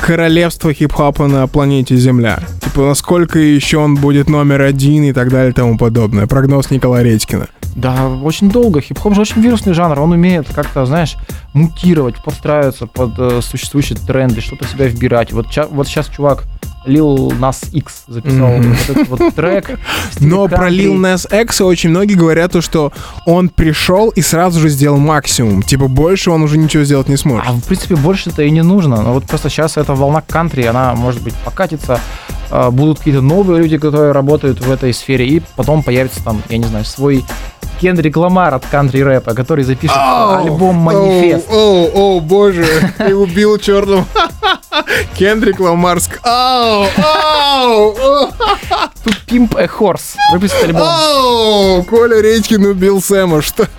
королевство 0.00 0.72
хип-хопа 0.72 1.26
на 1.26 1.46
планете 1.46 1.96
Земля? 1.96 2.40
Типа, 2.62 2.82
насколько 2.86 3.38
еще 3.38 3.78
он 3.78 3.94
будет 3.96 4.28
номер 4.28 4.62
один 4.62 5.04
и 5.04 5.12
так 5.12 5.30
далее 5.30 5.50
и 5.50 5.54
тому 5.54 5.76
подобное? 5.78 6.26
Прогноз 6.26 6.70
Николая 6.70 7.02
Редькина. 7.04 7.48
Да, 7.76 8.08
очень 8.08 8.50
долго. 8.50 8.80
Хип-хоп 8.80 9.14
же 9.14 9.22
очень 9.22 9.40
вирусный 9.42 9.74
жанр. 9.74 9.98
Он 9.98 10.12
умеет 10.12 10.46
как-то, 10.54 10.86
знаешь, 10.86 11.16
мутировать, 11.54 12.22
подстраиваться 12.22 12.86
под 12.86 13.18
э, 13.18 13.40
существующие 13.42 13.98
тренды, 13.98 14.40
что-то 14.40 14.64
себя 14.66 14.86
вбирать. 14.86 15.32
Вот, 15.32 15.50
ча- 15.50 15.66
вот 15.68 15.88
сейчас 15.88 16.08
чувак 16.08 16.44
Lil 16.86 17.30
Nas 17.38 17.68
X 17.72 18.04
записал 18.08 18.48
Мгм. 18.58 18.72
вот 18.74 18.90
этот 18.96 19.08
вот 19.08 19.34
трек. 19.34 19.78
Но 20.20 20.48
про. 20.48 20.68
Lil 20.70 20.94
Nas 21.00 21.26
X 21.42 21.60
очень 21.62 21.90
многие 21.90 22.14
говорят, 22.14 22.52
то, 22.52 22.60
что 22.60 22.92
он 23.26 23.48
пришел 23.48 24.10
и 24.10 24.20
сразу 24.20 24.60
же 24.60 24.68
сделал 24.68 24.98
максимум. 24.98 25.62
Типа, 25.62 25.88
больше 25.88 26.30
он 26.30 26.42
уже 26.42 26.58
ничего 26.58 26.84
сделать 26.84 27.08
не 27.08 27.16
сможет. 27.16 27.46
А 27.48 27.52
в 27.52 27.62
принципе 27.64 27.96
больше-то 27.96 28.42
и 28.42 28.50
не 28.50 28.62
нужно. 28.62 29.02
Но 29.02 29.14
вот 29.14 29.24
просто 29.24 29.48
сейчас 29.48 29.76
эта 29.76 29.94
волна 29.94 30.20
кантри, 30.20 30.62
она 30.64 30.94
может 30.94 31.22
быть 31.22 31.34
покатится. 31.44 32.00
а, 32.50 32.70
Будут 32.70 32.98
какие-то 32.98 33.20
новые 33.22 33.60
люди, 33.62 33.78
которые 33.78 34.12
работают 34.12 34.60
в 34.60 34.70
этой 34.70 34.92
сфере, 34.92 35.26
и 35.26 35.42
потом 35.56 35.82
появится 35.82 36.22
там, 36.22 36.42
я 36.48 36.58
не 36.58 36.64
знаю, 36.66 36.84
свой 36.84 37.24
Кендрик 37.80 38.16
Ламар 38.16 38.54
от 38.54 38.64
кантри 38.66 39.00
рэпа, 39.00 39.34
который 39.34 39.64
запишет 39.64 39.96
альбом 39.96 40.76
Манифест. 40.76 41.48
О, 41.50 41.88
о, 42.16 42.20
боже, 42.20 42.64
ты 42.98 43.14
убил 43.16 43.58
черного. 43.58 44.04
Кендрик 45.18 45.60
Ламарск. 45.60 46.20
Ау, 46.22 46.86
ау, 46.96 47.96
ау. 47.96 48.32
Тут 49.02 49.14
Pimp 49.26 49.56
a 49.58 49.66
Horse 49.66 50.16
выпустит 50.32 50.62
альбом. 50.64 50.82
Оу, 50.82 51.82
Коля 51.84 52.20
Редькин 52.20 52.64
убил 52.64 53.02
Сэма, 53.02 53.42
что? 53.42 53.66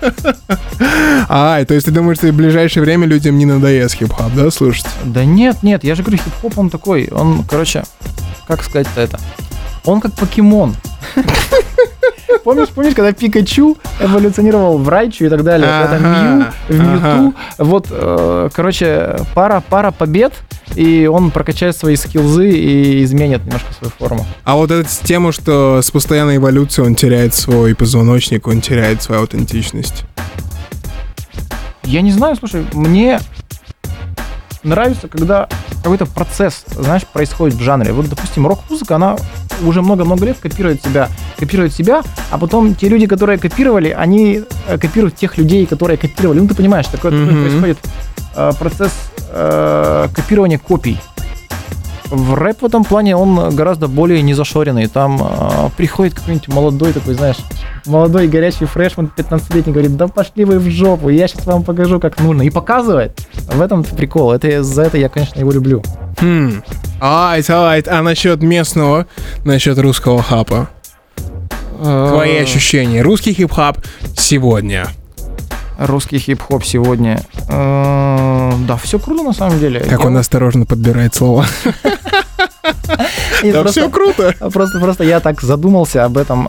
А, 1.28 1.64
то 1.64 1.74
есть 1.74 1.86
ты 1.86 1.92
думаешь, 1.92 2.18
что 2.18 2.28
в 2.28 2.32
ближайшее 2.32 2.82
время 2.82 3.06
людям 3.06 3.38
не 3.38 3.46
надоест 3.46 3.94
хип-хоп, 3.96 4.32
да, 4.34 4.50
слушать? 4.50 4.86
Да 5.04 5.24
нет, 5.24 5.62
нет, 5.62 5.82
я 5.82 5.94
же 5.94 6.02
говорю, 6.02 6.22
хип-хоп 6.22 6.58
он 6.58 6.70
такой, 6.70 7.08
он, 7.10 7.44
короче, 7.44 7.84
как 8.46 8.62
сказать-то 8.62 9.00
это? 9.00 9.18
Он 9.84 10.00
как 10.00 10.12
покемон. 10.12 10.76
Помнишь, 12.44 12.68
помнишь, 12.68 12.94
когда 12.94 13.12
Пикачу 13.12 13.76
эволюционировал 13.98 14.78
в 14.78 14.88
Райчу 14.88 15.24
и 15.24 15.28
так 15.28 15.42
далее? 15.42 15.68
Это 15.68 15.98
Мью, 15.98 16.46
в 16.68 16.80
Мьюту. 16.80 17.34
Вот, 17.58 17.86
э, 17.90 18.50
короче, 18.52 19.16
пара, 19.34 19.62
пара 19.68 19.90
побед, 19.90 20.32
и 20.74 21.06
он 21.06 21.30
прокачает 21.30 21.76
свои 21.76 21.96
скиллзы 21.96 22.50
и 22.50 23.04
изменит 23.04 23.44
немножко 23.44 23.72
свою 23.72 23.92
форму. 23.98 24.26
А 24.44 24.56
вот 24.56 24.70
эта 24.70 24.88
тема, 25.04 25.32
что 25.32 25.80
с 25.82 25.90
постоянной 25.90 26.36
эволюцией 26.36 26.86
он 26.86 26.94
теряет 26.94 27.34
свой 27.34 27.74
позвоночник, 27.74 28.46
он 28.46 28.60
теряет 28.60 29.02
свою 29.02 29.22
аутентичность. 29.22 30.04
Я 31.84 32.00
не 32.00 32.10
знаю, 32.10 32.36
слушай, 32.36 32.66
мне 32.72 33.20
нравится, 34.64 35.08
когда 35.08 35.48
какой-то 35.82 36.06
процесс, 36.06 36.64
знаешь, 36.70 37.06
происходит 37.06 37.56
в 37.56 37.62
жанре. 37.62 37.92
Вот, 37.92 38.08
допустим, 38.08 38.46
рок-музыка, 38.46 38.96
она 38.96 39.16
уже 39.64 39.82
много-много 39.82 40.24
лет 40.26 40.36
копирует 40.40 40.82
себя, 40.82 41.08
копирует 41.38 41.72
себя, 41.72 42.02
а 42.30 42.38
потом 42.38 42.74
те 42.74 42.88
люди, 42.88 43.06
которые 43.06 43.38
копировали, 43.38 43.90
они 43.90 44.42
э, 44.68 44.78
копируют 44.78 45.16
тех 45.16 45.38
людей, 45.38 45.66
которые 45.66 45.96
копировали. 45.96 46.40
Ну, 46.40 46.48
ты 46.48 46.54
понимаешь, 46.54 46.86
такой, 46.86 47.10
такой 47.10 47.26
Мгм. 47.32 47.42
происходит 47.42 47.78
э, 48.36 48.52
процесс 48.58 48.92
э, 49.30 50.08
копирования 50.14 50.58
копий. 50.58 50.98
В 52.08 52.34
рэп 52.34 52.62
в 52.62 52.66
этом 52.66 52.84
плане 52.84 53.16
он 53.16 53.56
гораздо 53.56 53.88
более 53.88 54.22
незашоренный. 54.22 54.86
Там 54.86 55.20
э, 55.20 55.70
приходит 55.76 56.14
какой-нибудь 56.14 56.46
молодой 56.46 56.92
такой, 56.92 57.14
знаешь, 57.14 57.38
молодой 57.84 58.28
горячий 58.28 58.64
фрешман 58.64 59.10
15-летний 59.16 59.72
говорит, 59.72 59.96
да 59.96 60.06
пошли 60.06 60.44
вы 60.44 60.60
в 60.60 60.70
жопу, 60.70 61.08
я 61.08 61.26
сейчас 61.26 61.46
вам 61.46 61.64
покажу, 61.64 61.98
как 61.98 62.20
нужно. 62.20 62.42
И 62.42 62.50
показывает. 62.50 63.18
В 63.52 63.60
этом 63.60 63.82
прикол. 63.82 64.30
Это, 64.32 64.62
за 64.62 64.82
это 64.82 64.98
я, 64.98 65.08
конечно, 65.08 65.40
его 65.40 65.50
люблю. 65.50 65.82
Хм. 66.20 66.62
Alright, 67.00 67.48
alright. 67.50 67.88
А 67.88 68.02
насчет 68.02 68.42
местного, 68.42 69.06
насчет 69.44 69.78
русского 69.78 70.22
хапа? 70.22 70.68
Твои 71.80 72.36
Э, 72.38 72.42
ощущения. 72.42 73.02
Русский 73.02 73.34
хип-хап 73.34 73.78
сегодня. 74.16 74.88
Русский 75.78 76.18
хип-хоп 76.18 76.64
сегодня. 76.64 77.20
Э, 77.50 78.52
Да, 78.66 78.76
все 78.76 78.98
круто 78.98 79.22
на 79.22 79.34
самом 79.34 79.60
деле. 79.60 79.80
Как 79.80 80.04
он 80.04 80.16
осторожно 80.16 80.64
подбирает 80.64 81.14
слова. 81.14 81.44
Да 83.42 83.64
все 83.66 83.90
круто. 83.90 84.34
А 84.40 84.50
Просто, 84.50 84.80
просто 84.80 85.04
я 85.04 85.20
так 85.20 85.42
задумался 85.42 86.04
об 86.06 86.16
этом. 86.16 86.48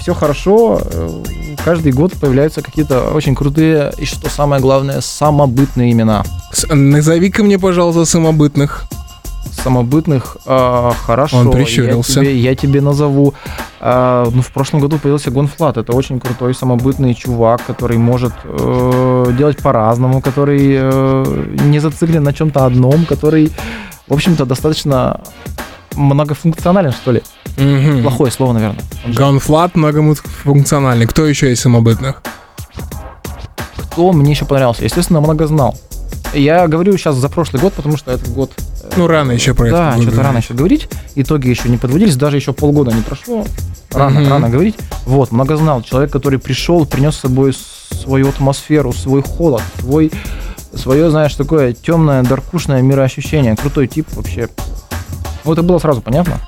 все 0.00 0.14
хорошо. 0.14 0.80
э, 0.84 1.22
Каждый 1.64 1.92
год 1.92 2.12
появляются 2.14 2.62
какие-то 2.62 3.10
очень 3.10 3.34
крутые 3.36 3.92
и, 3.98 4.04
что 4.06 4.28
самое 4.28 4.60
главное, 4.60 5.00
самобытные 5.00 5.92
имена. 5.92 6.24
Назови-ка 6.70 7.44
мне, 7.44 7.58
пожалуйста, 7.58 8.04
самобытных. 8.04 8.84
Самобытных 9.52 10.36
э, 10.46 10.90
хорошо. 11.06 11.38
Он 11.38 11.50
прищурился. 11.50 12.20
Я 12.20 12.26
тебе, 12.26 12.40
я 12.40 12.54
тебе 12.54 12.80
назову. 12.80 13.34
Э, 13.80 14.26
ну, 14.32 14.42
в 14.42 14.50
прошлом 14.52 14.80
году 14.80 14.98
появился 14.98 15.30
Гонфлат. 15.30 15.76
Это 15.76 15.92
очень 15.92 16.20
крутой 16.20 16.54
самобытный 16.54 17.14
чувак, 17.14 17.62
который 17.66 17.98
может 17.98 18.32
э, 18.44 19.32
делать 19.36 19.58
по-разному, 19.58 20.20
который 20.20 20.76
э, 20.80 21.46
не 21.64 21.78
зациклен 21.78 22.22
на 22.22 22.32
чем-то 22.32 22.64
одном, 22.64 23.04
который, 23.06 23.52
в 24.08 24.14
общем-то, 24.14 24.46
достаточно 24.46 25.20
многофункционален, 25.96 26.92
что 26.92 27.12
ли. 27.12 27.22
Мгм. 27.56 28.02
Плохое 28.02 28.30
слово, 28.30 28.52
наверное. 28.52 28.82
Ганфлат 29.06 29.74
многофункциональный. 29.74 31.06
Кто 31.06 31.26
еще 31.26 31.52
из 31.52 31.60
самобытных? 31.60 32.22
Кто 33.76 34.12
мне 34.12 34.30
еще 34.30 34.44
понравился? 34.44 34.84
Естественно, 34.84 35.20
многознал. 35.20 35.76
Я 36.32 36.68
говорю 36.68 36.96
сейчас 36.96 37.16
за 37.16 37.28
прошлый 37.28 37.60
год, 37.60 37.72
потому 37.74 37.96
что 37.96 38.12
этот 38.12 38.28
год... 38.32 38.52
э, 38.84 38.90
Ну, 38.96 39.06
рано 39.08 39.32
еще 39.32 39.52
про 39.54 39.70
да, 39.70 39.88
это 39.88 39.96
было 39.98 40.02
что-то 40.06 40.22
рано 40.22 40.38
еще 40.38 40.54
говорить. 40.54 40.88
Итоги 41.16 41.48
еще 41.48 41.68
не 41.68 41.76
подводились, 41.76 42.16
даже 42.16 42.36
еще 42.36 42.52
полгода 42.52 42.92
не 42.92 43.02
прошло. 43.02 43.44
Рано, 43.90 44.20
Мгм. 44.20 44.30
рано 44.30 44.48
говорить. 44.48 44.76
Вот, 45.06 45.32
многознал. 45.32 45.82
Человек, 45.82 46.12
который 46.12 46.38
пришел, 46.38 46.86
принес 46.86 47.16
с 47.16 47.20
собой 47.20 47.52
свою 47.54 48.28
атмосферу, 48.28 48.92
свой 48.92 49.22
холод, 49.22 49.62
свой, 49.80 50.12
свое, 50.74 51.10
знаешь, 51.10 51.34
такое 51.34 51.72
темное, 51.72 52.22
даркушное 52.22 52.80
мироощущение. 52.82 53.56
Крутой 53.56 53.88
тип 53.88 54.06
вообще. 54.12 54.48
Вот 55.42 55.54
это 55.58 55.62
было 55.66 55.78
сразу 55.78 56.00
понятно. 56.00 56.38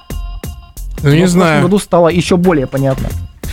Ну, 1.02 1.10
не 1.10 1.22
Но 1.22 1.26
В 1.26 1.26
прошлом 1.26 1.28
знаю. 1.28 1.62
году 1.62 1.78
стало 1.80 2.08
еще 2.08 2.36
более 2.36 2.68
понятно. 2.68 3.08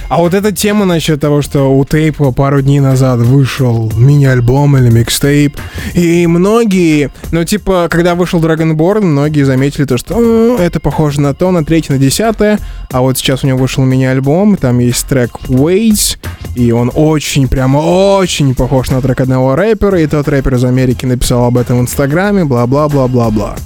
А 0.09 0.17
вот 0.17 0.33
эта 0.33 0.51
тема 0.51 0.85
насчет 0.85 1.21
того, 1.21 1.43
что 1.43 1.65
у 1.77 1.85
Тейпа 1.85 2.31
пару 2.31 2.63
дней 2.63 2.79
назад 2.79 3.19
вышел 3.19 3.91
мини-альбом 3.95 4.75
или 4.75 4.89
микстейп, 4.89 5.55
и 5.93 6.25
многие, 6.25 7.11
ну 7.31 7.43
типа, 7.43 7.87
когда 7.91 8.15
вышел 8.15 8.39
Dragonborn, 8.41 9.01
многие 9.01 9.43
заметили 9.43 9.85
то, 9.85 9.99
что 9.99 10.15
«М, 10.15 10.57
это 10.59 10.79
похоже 10.79 11.21
на 11.21 11.35
то, 11.35 11.51
на 11.51 11.63
третье, 11.63 11.93
на 11.93 11.99
десятое, 11.99 12.57
а 12.91 13.01
вот 13.01 13.19
сейчас 13.19 13.43
у 13.43 13.47
него 13.47 13.59
вышел 13.59 13.83
мини-альбом, 13.83 14.57
там 14.57 14.79
есть 14.79 15.05
трек 15.07 15.29
Waits, 15.47 16.17
и 16.55 16.71
он 16.71 16.91
очень, 16.95 17.47
прямо 17.47 17.77
очень 17.77 18.55
похож 18.55 18.89
на 18.89 19.01
трек 19.01 19.21
одного 19.21 19.55
рэпера, 19.55 20.01
и 20.01 20.07
тот 20.07 20.27
рэпер 20.27 20.55
из 20.55 20.63
Америки 20.63 21.05
написал 21.05 21.45
об 21.45 21.55
этом 21.57 21.77
в 21.77 21.81
Инстаграме, 21.81 22.45
бла-бла-бла-бла-бла. 22.45 23.57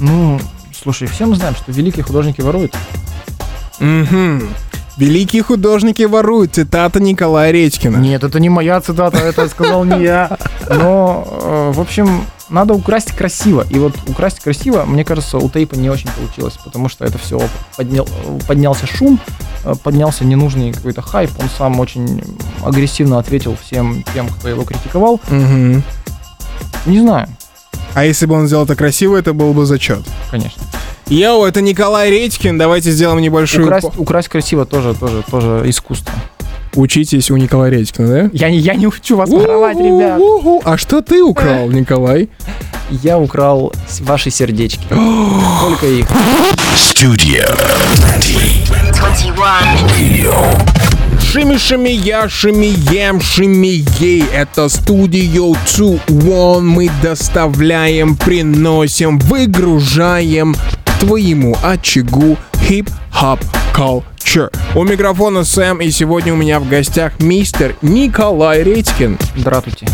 Ну, 0.00 0.40
слушай, 0.82 1.06
все 1.06 1.26
мы 1.26 1.36
знаем, 1.36 1.54
что 1.54 1.70
великие 1.70 2.02
художники 2.02 2.40
воруют. 2.40 2.74
Мгм. 3.78 4.48
Великие 4.96 5.42
художники 5.42 6.02
воруют. 6.02 6.54
Цитата 6.54 7.00
Николая 7.00 7.50
Редькина. 7.50 7.96
Нет, 7.96 8.24
это 8.24 8.38
не 8.40 8.48
моя 8.50 8.80
цитата, 8.80 9.18
это 9.18 9.48
сказал 9.48 9.84
не 9.84 10.02
я. 10.02 10.36
Но, 10.68 11.26
э, 11.30 11.72
в 11.74 11.80
общем, 11.80 12.24
надо 12.50 12.74
украсть 12.74 13.12
красиво. 13.12 13.64
И 13.70 13.78
вот 13.78 13.94
украсть 14.06 14.40
красиво, 14.40 14.84
мне 14.84 15.04
кажется, 15.04 15.38
у 15.38 15.48
Тейпа 15.48 15.76
не 15.76 15.88
очень 15.88 16.10
получилось, 16.10 16.58
потому 16.62 16.90
что 16.90 17.06
это 17.06 17.16
все 17.18 17.40
поднял, 17.76 18.06
поднялся 18.46 18.86
шум, 18.86 19.18
э, 19.64 19.74
поднялся 19.82 20.24
ненужный 20.26 20.72
какой-то 20.72 21.00
хайп. 21.00 21.30
Он 21.40 21.48
сам 21.56 21.80
очень 21.80 22.22
агрессивно 22.62 23.18
ответил 23.18 23.56
всем 23.56 24.04
тем, 24.12 24.28
кто 24.28 24.48
его 24.50 24.64
критиковал. 24.64 25.20
Мгм. 25.30 25.82
Не 26.84 27.00
знаю, 27.00 27.28
А 27.94 28.04
если 28.04 28.26
бы 28.26 28.34
он 28.34 28.46
сделал 28.46 28.64
это 28.64 28.74
красиво, 28.76 29.16
это 29.16 29.32
был 29.32 29.52
бы 29.54 29.64
зачет. 29.64 30.02
конечно. 30.30 30.62
Йоу, 31.08 31.44
это 31.44 31.60
Николай 31.60 32.10
Редькин. 32.10 32.56
Давайте 32.58 32.90
сделаем 32.90 33.20
небольшую... 33.20 33.66
Украсть, 33.66 33.92
по- 33.92 34.00
украсть 34.00 34.28
красиво 34.28 34.64
тоже, 34.64 34.94
тоже, 34.94 35.22
тоже 35.30 35.62
искусство. 35.66 36.12
Учитесь 36.74 37.30
у 37.30 37.36
Николая 37.36 37.70
Редькина, 37.70 38.08
да? 38.08 38.30
Я 38.32 38.48
не, 38.50 38.56
я 38.56 38.74
не 38.74 38.86
учу 38.86 39.16
вас 39.16 39.28
воровать, 39.28 39.76
ребят. 39.76 40.18
У-у-у. 40.18 40.62
А 40.64 40.78
что 40.78 41.02
ты 41.02 41.22
украл, 41.22 41.68
Николай? 41.70 42.30
Я 42.90 43.18
украл 43.18 43.74
ваши 44.00 44.30
сердечки. 44.30 44.86
Только 45.60 45.86
их. 45.86 46.06
Studio 46.76 47.44
21. 48.94 50.32
Шими 51.20 51.56
шими 51.58 51.88
я, 51.90 52.28
шими 52.28 52.66
ем, 52.92 53.20
шими 53.20 53.84
ей. 54.00 54.24
Это 54.32 54.68
студио 54.68 55.54
2 56.08 56.60
Мы 56.60 56.90
доставляем, 57.02 58.16
приносим, 58.16 59.18
выгружаем 59.18 60.54
твоему 61.02 61.56
очагу 61.64 62.38
хип-хоп 62.60 63.40
culture. 63.74 64.54
У 64.76 64.84
микрофона 64.84 65.42
Сэм, 65.42 65.80
и 65.80 65.90
сегодня 65.90 66.32
у 66.32 66.36
меня 66.36 66.60
в 66.60 66.68
гостях 66.68 67.18
мистер 67.18 67.74
Николай 67.82 68.62
Редькин. 68.62 69.18
Дратути. 69.34 69.88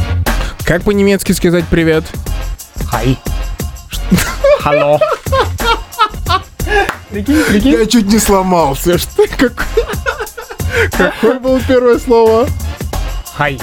Как 0.64 0.82
по-немецки 0.82 1.32
сказать 1.32 1.64
привет? 1.70 2.04
Хай. 2.90 3.18
Алло. 4.64 5.00
Прикинь, 7.08 7.42
прикинь. 7.44 7.72
Я 7.72 7.86
чуть 7.86 8.12
не 8.12 8.18
сломался. 8.18 8.98
Что? 8.98 9.24
Как... 9.38 9.66
Какое 10.92 11.40
было 11.40 11.58
первое 11.66 11.98
слово? 11.98 12.46
Хай. 13.34 13.58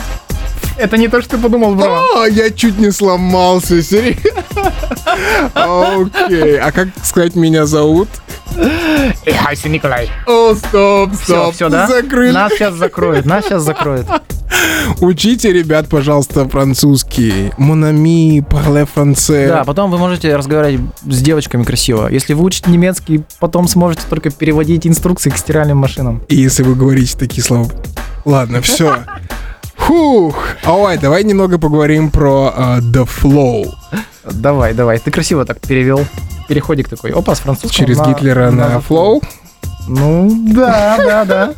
Это 0.77 0.97
не 0.97 1.07
то, 1.07 1.21
что 1.21 1.37
ты 1.37 1.43
подумал, 1.43 1.75
бро. 1.75 2.01
А, 2.17 2.25
я 2.27 2.49
чуть 2.49 2.77
не 2.77 2.91
сломался, 2.91 3.81
серьезно. 3.81 4.41
Окей. 5.53 6.59
А 6.59 6.71
как 6.71 6.89
сказать 7.03 7.35
меня 7.35 7.65
зовут? 7.65 8.09
Хайся, 9.43 9.69
Николай. 9.69 10.09
О, 10.27 10.53
стоп, 10.55 11.11
Все, 11.13 11.23
стоп. 11.23 11.53
все, 11.55 11.69
да? 11.69 11.87
Закрыли. 11.87 12.31
Нас 12.31 12.53
сейчас 12.53 12.73
закроют, 12.75 13.25
нас 13.25 13.45
сейчас 13.45 13.63
закроют. 13.63 14.07
Учите, 15.01 15.51
ребят, 15.51 15.89
пожалуйста, 15.89 16.47
французский. 16.47 17.51
Монами, 17.57 18.41
парле 18.41 18.85
франце. 18.85 19.47
Да, 19.47 19.63
потом 19.63 19.91
вы 19.91 19.97
можете 19.97 20.35
разговаривать 20.35 20.81
с 21.05 21.21
девочками 21.21 21.63
красиво. 21.63 22.07
Если 22.07 22.33
вы 22.33 22.43
учите 22.43 22.69
немецкий, 22.71 23.23
потом 23.39 23.67
сможете 23.67 24.03
только 24.09 24.29
переводить 24.29 24.87
инструкции 24.87 25.29
к 25.29 25.37
стиральным 25.37 25.77
машинам. 25.77 26.23
И 26.29 26.35
если 26.35 26.63
вы 26.63 26.75
говорите 26.75 27.17
такие 27.17 27.43
слова. 27.43 27.69
Ладно, 28.23 28.61
все. 28.61 29.03
Фух. 29.85 30.35
Ой, 30.65 30.97
давай 30.97 31.23
немного 31.23 31.57
поговорим 31.59 32.09
про 32.09 32.53
э, 32.55 32.79
The 32.79 33.07
Flow. 33.07 33.71
Давай, 34.31 34.73
давай. 34.73 34.97
Ты 34.99 35.11
красиво 35.11 35.45
так 35.45 35.59
перевел. 35.59 36.05
Переходик 36.47 36.89
такой. 36.89 37.11
Опа, 37.11 37.35
с 37.35 37.39
французского 37.39 37.71
Через 37.73 37.99
на- 37.99 38.05
Гитлера 38.07 38.51
на 38.51 38.77
Flow. 38.79 39.21
Ну, 39.87 40.27
да, 40.53 40.97
да, 40.97 41.25
да. 41.25 41.53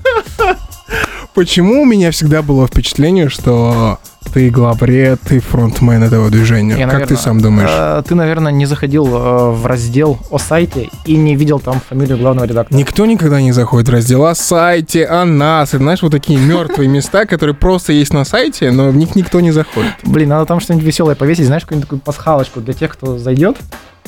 Почему 1.33 1.83
у 1.83 1.85
меня 1.85 2.11
всегда 2.11 2.41
было 2.41 2.65
впечатление, 2.67 3.29
что 3.29 3.99
ты 4.33 4.49
главред, 4.49 5.19
ты 5.21 5.39
фронтмен 5.39 6.01
этого 6.03 6.29
движения? 6.31 6.75
Я, 6.77 6.85
как 6.87 6.91
ты 6.93 7.13
наверное, 7.13 7.17
сам 7.17 7.41
думаешь? 7.41 7.69
э, 7.71 8.03
Ты, 8.07 8.15
наверное, 8.15 8.51
не 8.51 8.65
заходил 8.65 9.05
э, 9.07 9.51
в 9.51 9.65
раздел 9.67 10.17
о 10.31 10.39
сайте 10.39 10.89
и 11.05 11.15
не 11.15 11.35
видел 11.35 11.59
там 11.59 11.79
фамилию 11.79 12.17
главного 12.17 12.45
редактора. 12.45 12.77
Никто 12.77 13.05
никогда 13.05 13.39
не 13.39 13.51
заходит 13.51 13.87
в 13.87 13.91
раздел 13.91 14.25
о 14.25 14.33
сайте, 14.33 15.05
о 15.05 15.25
нас. 15.25 15.73
И 15.75 15.77
знаешь, 15.77 16.01
вот 16.01 16.11
такие 16.11 16.39
мертвые 16.39 16.89
места, 16.89 17.25
которые 17.25 17.53
просто 17.55 17.93
есть 17.93 18.13
на 18.13 18.25
сайте, 18.25 18.71
но 18.71 18.89
в 18.89 18.95
них 18.95 19.15
никто 19.15 19.39
не 19.39 19.51
заходит. 19.51 19.91
Блин, 20.03 20.29
надо 20.29 20.45
там 20.45 20.59
что-нибудь 20.59 20.85
веселое 20.85 21.15
повесить, 21.15 21.45
знаешь, 21.45 21.63
какую-нибудь 21.63 21.87
такую 21.87 22.01
пасхалочку 22.01 22.61
для 22.61 22.73
тех, 22.73 22.91
кто 22.93 23.17
зайдет. 23.19 23.57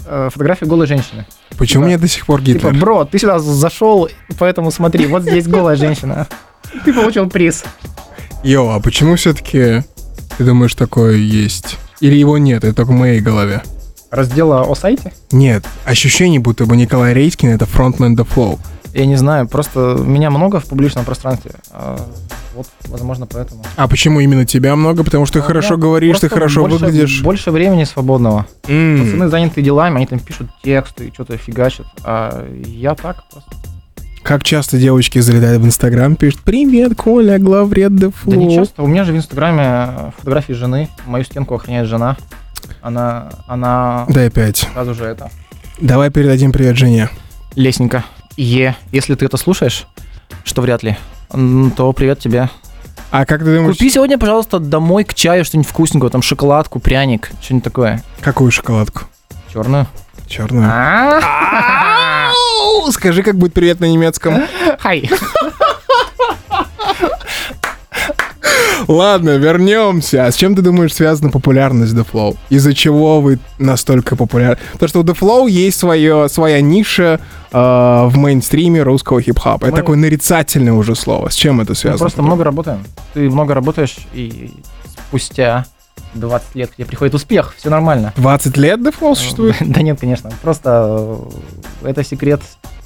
Э, 0.07 0.29
Фотография 0.31 0.65
голой 0.65 0.87
женщины. 0.87 1.25
Почему 1.57 1.83
Типа- 1.83 1.87
мне 1.87 1.97
до 1.99 2.07
сих 2.07 2.25
пор 2.25 2.41
Типа, 2.41 2.69
Гитлер? 2.69 2.73
бро, 2.81 3.05
ты 3.05 3.19
сюда 3.19 3.37
зашел, 3.37 4.09
поэтому 4.39 4.71
смотри, 4.71 5.05
вот 5.05 5.21
здесь 5.21 5.47
голая 5.47 5.75
женщина. 5.75 6.27
Ты 6.85 6.93
получил 6.93 7.29
приз. 7.29 7.63
Йо, 8.43 8.69
а 8.71 8.79
почему 8.79 9.15
все-таки 9.15 9.83
ты 10.37 10.43
думаешь, 10.45 10.75
такое 10.75 11.15
есть? 11.15 11.77
Или 11.99 12.15
его 12.15 12.37
нет, 12.37 12.63
это 12.63 12.73
только 12.75 12.91
в 12.91 12.95
моей 12.95 13.19
голове? 13.19 13.61
Раздела 14.11 14.61
о 14.63 14.75
сайте? 14.75 15.11
Нет, 15.31 15.65
ощущение, 15.85 16.39
будто 16.39 16.65
бы 16.65 16.75
Николай 16.77 17.13
Рейткин 17.13 17.49
это 17.49 17.65
фронтмен 17.65 18.15
The 18.15 18.27
Flow. 18.27 18.59
Я 18.93 19.05
не 19.05 19.17
знаю, 19.17 19.47
просто 19.47 19.97
меня 20.03 20.31
много 20.31 20.59
в 20.59 20.65
публичном 20.65 21.05
пространстве. 21.05 21.51
а 21.71 21.99
вот, 22.55 22.65
возможно, 22.87 23.27
поэтому. 23.27 23.63
А 23.75 23.87
почему 23.87 24.19
именно 24.19 24.45
тебя 24.45 24.75
много? 24.75 25.03
Потому 25.03 25.25
что 25.27 25.39
ты 25.39 25.45
хорошо 25.45 25.75
Ну, 25.75 25.81
говоришь, 25.83 26.19
ты 26.19 26.27
хорошо 26.29 26.61
больше- 26.61 26.77
выглядишь. 26.85 27.21
Больше 27.21 27.51
времени 27.51 27.83
свободного. 27.83 28.47
М. 28.67 28.99
Пацаны 29.05 29.29
заняты 29.29 29.61
делами, 29.61 29.97
они 29.97 30.07
там 30.07 30.19
пишут 30.19 30.49
тексты 30.63 31.07
и 31.09 31.13
что-то 31.13 31.37
фигачат. 31.37 31.85
А 32.03 32.49
я 32.65 32.95
так 32.95 33.23
просто. 33.31 33.51
Как 34.29 34.43
часто 34.43 34.77
девочки 34.77 35.17
залетают 35.17 35.63
в 35.63 35.65
Инстаграм, 35.65 36.15
пишут 36.15 36.41
«Привет, 36.41 36.93
Коля, 36.95 37.39
главред 37.39 37.95
Дефло». 37.95 38.31
Да 38.31 38.37
не 38.37 38.53
часто. 38.53 38.83
У 38.83 38.85
меня 38.85 39.03
же 39.03 39.11
в 39.11 39.17
Инстаграме 39.17 40.13
фотографии 40.19 40.53
жены. 40.53 40.87
Мою 41.07 41.25
стенку 41.25 41.55
охраняет 41.55 41.87
жена. 41.87 42.15
Она, 42.83 43.31
она 43.47 44.05
Дай 44.07 44.29
пять. 44.29 44.67
сразу 44.71 44.93
же 44.93 45.05
это. 45.05 45.31
Давай 45.81 46.11
передадим 46.11 46.51
привет 46.51 46.77
жене. 46.77 47.09
Лесенька. 47.55 48.05
Е. 48.37 48.75
Если 48.91 49.15
ты 49.15 49.25
это 49.25 49.37
слушаешь, 49.37 49.87
что 50.43 50.61
вряд 50.61 50.83
ли, 50.83 50.95
то 51.75 51.91
привет 51.93 52.19
тебе. 52.19 52.51
А 53.09 53.25
как 53.25 53.39
ты 53.39 53.55
думаешь, 53.55 53.77
Купи 53.77 53.89
сегодня, 53.89 54.19
пожалуйста, 54.19 54.59
домой 54.59 55.05
к 55.05 55.15
чаю 55.15 55.43
что-нибудь 55.43 55.71
вкусненького, 55.71 56.11
там 56.11 56.21
шоколадку, 56.21 56.79
пряник, 56.79 57.31
что-нибудь 57.41 57.63
такое. 57.63 58.03
какую 58.21 58.51
шоколадку? 58.51 59.05
Черную. 59.51 59.87
Черную. 60.27 60.71
Ау, 62.69 62.91
Скажи, 62.91 63.23
как 63.23 63.35
будет 63.37 63.53
привет 63.53 63.79
на 63.79 63.85
немецком. 63.85 64.43
Хай. 64.79 65.09
Ладно, 68.87 69.37
вернемся. 69.37 70.25
А 70.25 70.31
с 70.31 70.35
чем 70.35 70.55
ты 70.55 70.61
думаешь 70.61 70.93
связана 70.93 71.29
популярность 71.29 71.93
The 71.93 72.07
Flow? 72.11 72.37
Из-за 72.49 72.73
чего 72.73 73.21
вы 73.21 73.37
настолько 73.59 74.15
популярны? 74.15 74.57
Потому 74.73 74.89
что 74.89 74.99
у 75.01 75.03
The 75.03 75.15
Flow 75.17 75.49
есть 75.49 75.77
свое, 75.77 76.27
своя 76.29 76.59
ниша 76.61 77.19
э, 77.51 77.57
в 77.57 78.13
мейнстриме 78.17 78.81
русского 78.81 79.21
хип-хопа. 79.21 79.65
Это 79.65 79.71
Мы- 79.75 79.77
такое 79.77 79.97
нарицательное 79.97 80.73
уже 80.73 80.95
слово. 80.95 81.29
С 81.29 81.35
чем 81.35 81.61
это 81.61 81.71
Мы 81.71 81.75
связано? 81.75 81.99
просто 81.99 82.21
много 82.23 82.43
работаем. 82.43 82.83
Ты 83.13 83.29
много 83.29 83.53
работаешь, 83.53 83.97
и 84.13 84.53
спустя 85.07 85.65
20 86.13 86.55
лет 86.55 86.69
к 86.71 86.75
тебе 86.75 86.85
приходит 86.85 87.13
успех, 87.15 87.53
все 87.57 87.69
нормально. 87.69 88.13
20 88.17 88.57
лет 88.57 88.79
Flow 88.79 89.15
существует? 89.15 89.55
Да 89.61 89.81
нет, 89.81 89.99
конечно. 89.99 90.31
Просто 90.41 91.27
э, 91.83 91.89
это 91.89 92.03
секрет, 92.03 92.41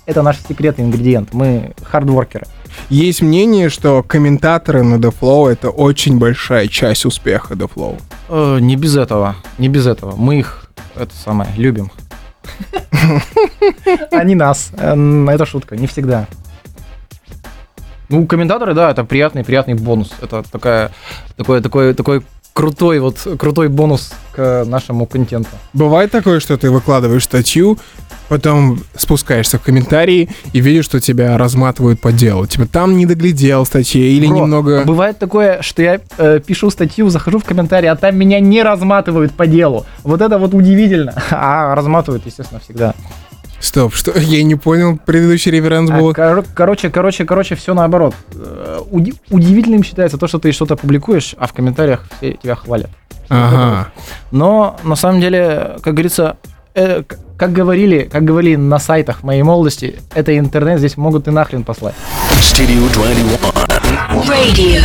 это 0.05 0.21
наш 0.21 0.37
секретный 0.39 0.85
ингредиент. 0.85 1.33
Мы 1.33 1.73
хардворкеры. 1.83 2.47
Есть 2.89 3.21
мнение, 3.21 3.69
что 3.69 4.03
комментаторы 4.03 4.83
на 4.83 4.95
The 4.95 5.13
Flow 5.19 5.51
это 5.51 5.69
очень 5.69 6.17
большая 6.17 6.67
часть 6.67 7.05
успеха 7.05 7.53
The 7.53 7.69
Flow. 7.73 8.01
Э, 8.29 8.59
не 8.59 8.75
без 8.75 8.97
этого, 8.97 9.35
не 9.57 9.69
без 9.69 9.87
этого. 9.87 10.15
Мы 10.15 10.39
их, 10.39 10.69
это 10.95 11.13
самое, 11.15 11.49
любим. 11.55 11.91
Они 14.11 14.35
нас. 14.35 14.71
Эм, 14.77 15.29
Это 15.29 15.45
шутка, 15.45 15.75
не 15.75 15.87
всегда. 15.87 16.27
Ну, 18.09 18.27
комментаторы, 18.27 18.73
да, 18.73 18.91
это 18.91 19.03
приятный, 19.03 19.43
приятный 19.43 19.73
бонус. 19.73 20.11
Это 20.21 20.43
такая, 20.43 20.91
такой, 21.37 21.61
такой, 21.61 21.93
такой 21.93 22.23
крутой, 22.53 22.99
вот, 22.99 23.27
крутой 23.37 23.67
бонус 23.67 24.13
к 24.31 24.63
нашему 24.65 25.05
контенту. 25.05 25.49
Бывает 25.73 26.11
такое, 26.11 26.39
что 26.39 26.57
ты 26.57 26.69
выкладываешь 26.69 27.23
статью, 27.23 27.77
потом 28.29 28.79
спускаешься 28.95 29.57
в 29.57 29.61
комментарии 29.61 30.29
и 30.53 30.59
видишь, 30.59 30.85
что 30.85 30.99
тебя 30.99 31.37
разматывают 31.37 31.99
по 31.99 32.11
делу. 32.11 32.45
Типа 32.47 32.65
там 32.65 32.97
не 32.97 33.05
доглядел 33.05 33.65
статьи 33.65 34.01
или 34.17 34.27
Бро, 34.27 34.37
немного... 34.37 34.83
Бывает 34.85 35.19
такое, 35.19 35.61
что 35.61 35.81
я 35.81 35.99
э, 36.17 36.39
пишу 36.45 36.69
статью, 36.69 37.09
захожу 37.09 37.39
в 37.39 37.43
комментарии, 37.43 37.87
а 37.87 37.95
там 37.95 38.15
меня 38.17 38.39
не 38.39 38.63
разматывают 38.63 39.33
по 39.33 39.45
делу. 39.45 39.85
Вот 40.03 40.21
это 40.21 40.37
вот 40.37 40.53
удивительно. 40.53 41.13
А 41.31 41.75
разматывают, 41.75 42.25
естественно, 42.25 42.61
всегда. 42.63 42.93
Стоп, 43.63 43.95
что? 43.95 44.11
Я 44.19 44.43
не 44.43 44.55
понял, 44.55 44.99
предыдущий 45.05 45.49
реверанс 45.49 45.89
А, 45.89 45.97
был... 45.97 46.11
коро- 46.11 46.45
короче, 46.53 46.89
короче, 46.89 47.23
короче, 47.23 47.55
все 47.55 47.73
наоборот. 47.73 48.13
Э, 48.35 48.81
уди- 48.91 49.13
удивительным 49.29 49.83
считается 49.85 50.17
то, 50.17 50.27
что 50.27 50.37
ты 50.37 50.51
что-то 50.51 50.75
публикуешь, 50.75 51.33
а 51.37 51.47
в 51.47 51.53
комментариях 51.53 52.03
все 52.17 52.33
тебя 52.33 52.55
хвалят. 52.55 52.89
Ага. 53.29 53.87
Но 54.31 54.77
на 54.83 54.97
самом 54.97 55.21
деле, 55.21 55.77
как 55.81 55.93
говорится, 55.93 56.35
э, 56.75 57.03
как 57.37 57.53
говорили, 57.53 58.09
как 58.11 58.25
говорили 58.25 58.57
на 58.57 58.79
сайтах 58.79 59.23
моей 59.23 59.43
молодости, 59.43 59.95
это 60.13 60.37
интернет, 60.37 60.79
здесь 60.79 60.97
могут 60.97 61.29
и 61.29 61.31
нахрен 61.31 61.63
послать. 61.63 61.95
Studio 62.41 62.91
21. 62.93 63.39
Radio. 64.27 64.81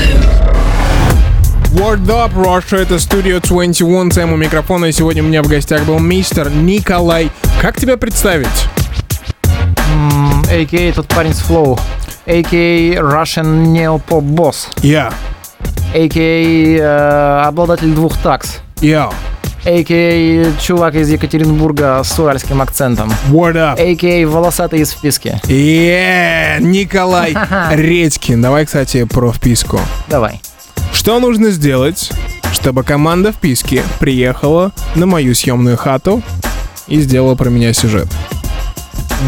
Word 1.75 2.09
up, 2.09 2.33
Russia, 2.35 2.79
это 2.79 2.95
Studio 2.95 3.41
21, 3.47 4.11
Сэм 4.13 4.33
у 4.33 4.37
микрофона, 4.37 4.87
и 4.87 4.93
сегодня 4.93 5.23
у 5.23 5.27
меня 5.27 5.43
в 5.43 5.49
гостях 5.49 5.85
был 5.85 5.99
мистер 5.99 6.49
Николай. 6.51 7.31
Как 7.61 7.77
тебя 7.77 7.97
представить? 7.97 8.47
А.К. 10.51 10.95
тот 10.95 11.09
парень 11.09 11.35
с 11.35 11.41
флоу. 11.41 11.79
А.К. 12.27 12.53
Russian 12.53 13.65
Neopop 13.67 14.23
Boss. 14.23 14.69
Я. 14.83 15.13
А.К. 15.93 16.17
э, 16.17 17.43
обладатель 17.45 17.93
двух 17.93 18.17
такс. 18.19 18.59
Я. 18.81 19.11
А.К. 19.67 20.61
чувак 20.61 20.95
из 20.95 21.11
Екатеринбурга 21.11 22.01
с 22.05 22.17
уральским 22.19 22.63
акцентом. 22.63 23.11
Word 23.29 23.57
up. 23.57 23.81
А.К. 23.81 24.29
волосатый 24.31 24.81
из 24.81 24.93
вписки. 24.93 25.41
Yeah, 25.45 26.61
Николай 26.61 27.35
Редькин. 27.73 28.41
Давай, 28.41 28.67
кстати, 28.67 29.03
про 29.05 29.33
вписку. 29.33 29.81
Давай. 30.07 30.41
Что 30.93 31.19
нужно 31.19 31.51
сделать, 31.51 32.11
чтобы 32.53 32.85
команда 32.85 33.33
вписки 33.33 33.83
приехала 33.99 34.71
на 34.95 35.07
мою 35.07 35.35
съемную 35.35 35.77
хату 35.77 36.23
и 36.89 37.01
сделала 37.01 37.35
про 37.35 37.51
меня 37.51 37.73
сюжет? 37.73 38.09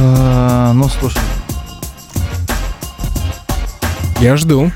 Э, 0.01 0.73
Ну, 0.73 0.89
слушай, 0.89 1.21
Я 4.21 4.37
жду. 4.37 4.71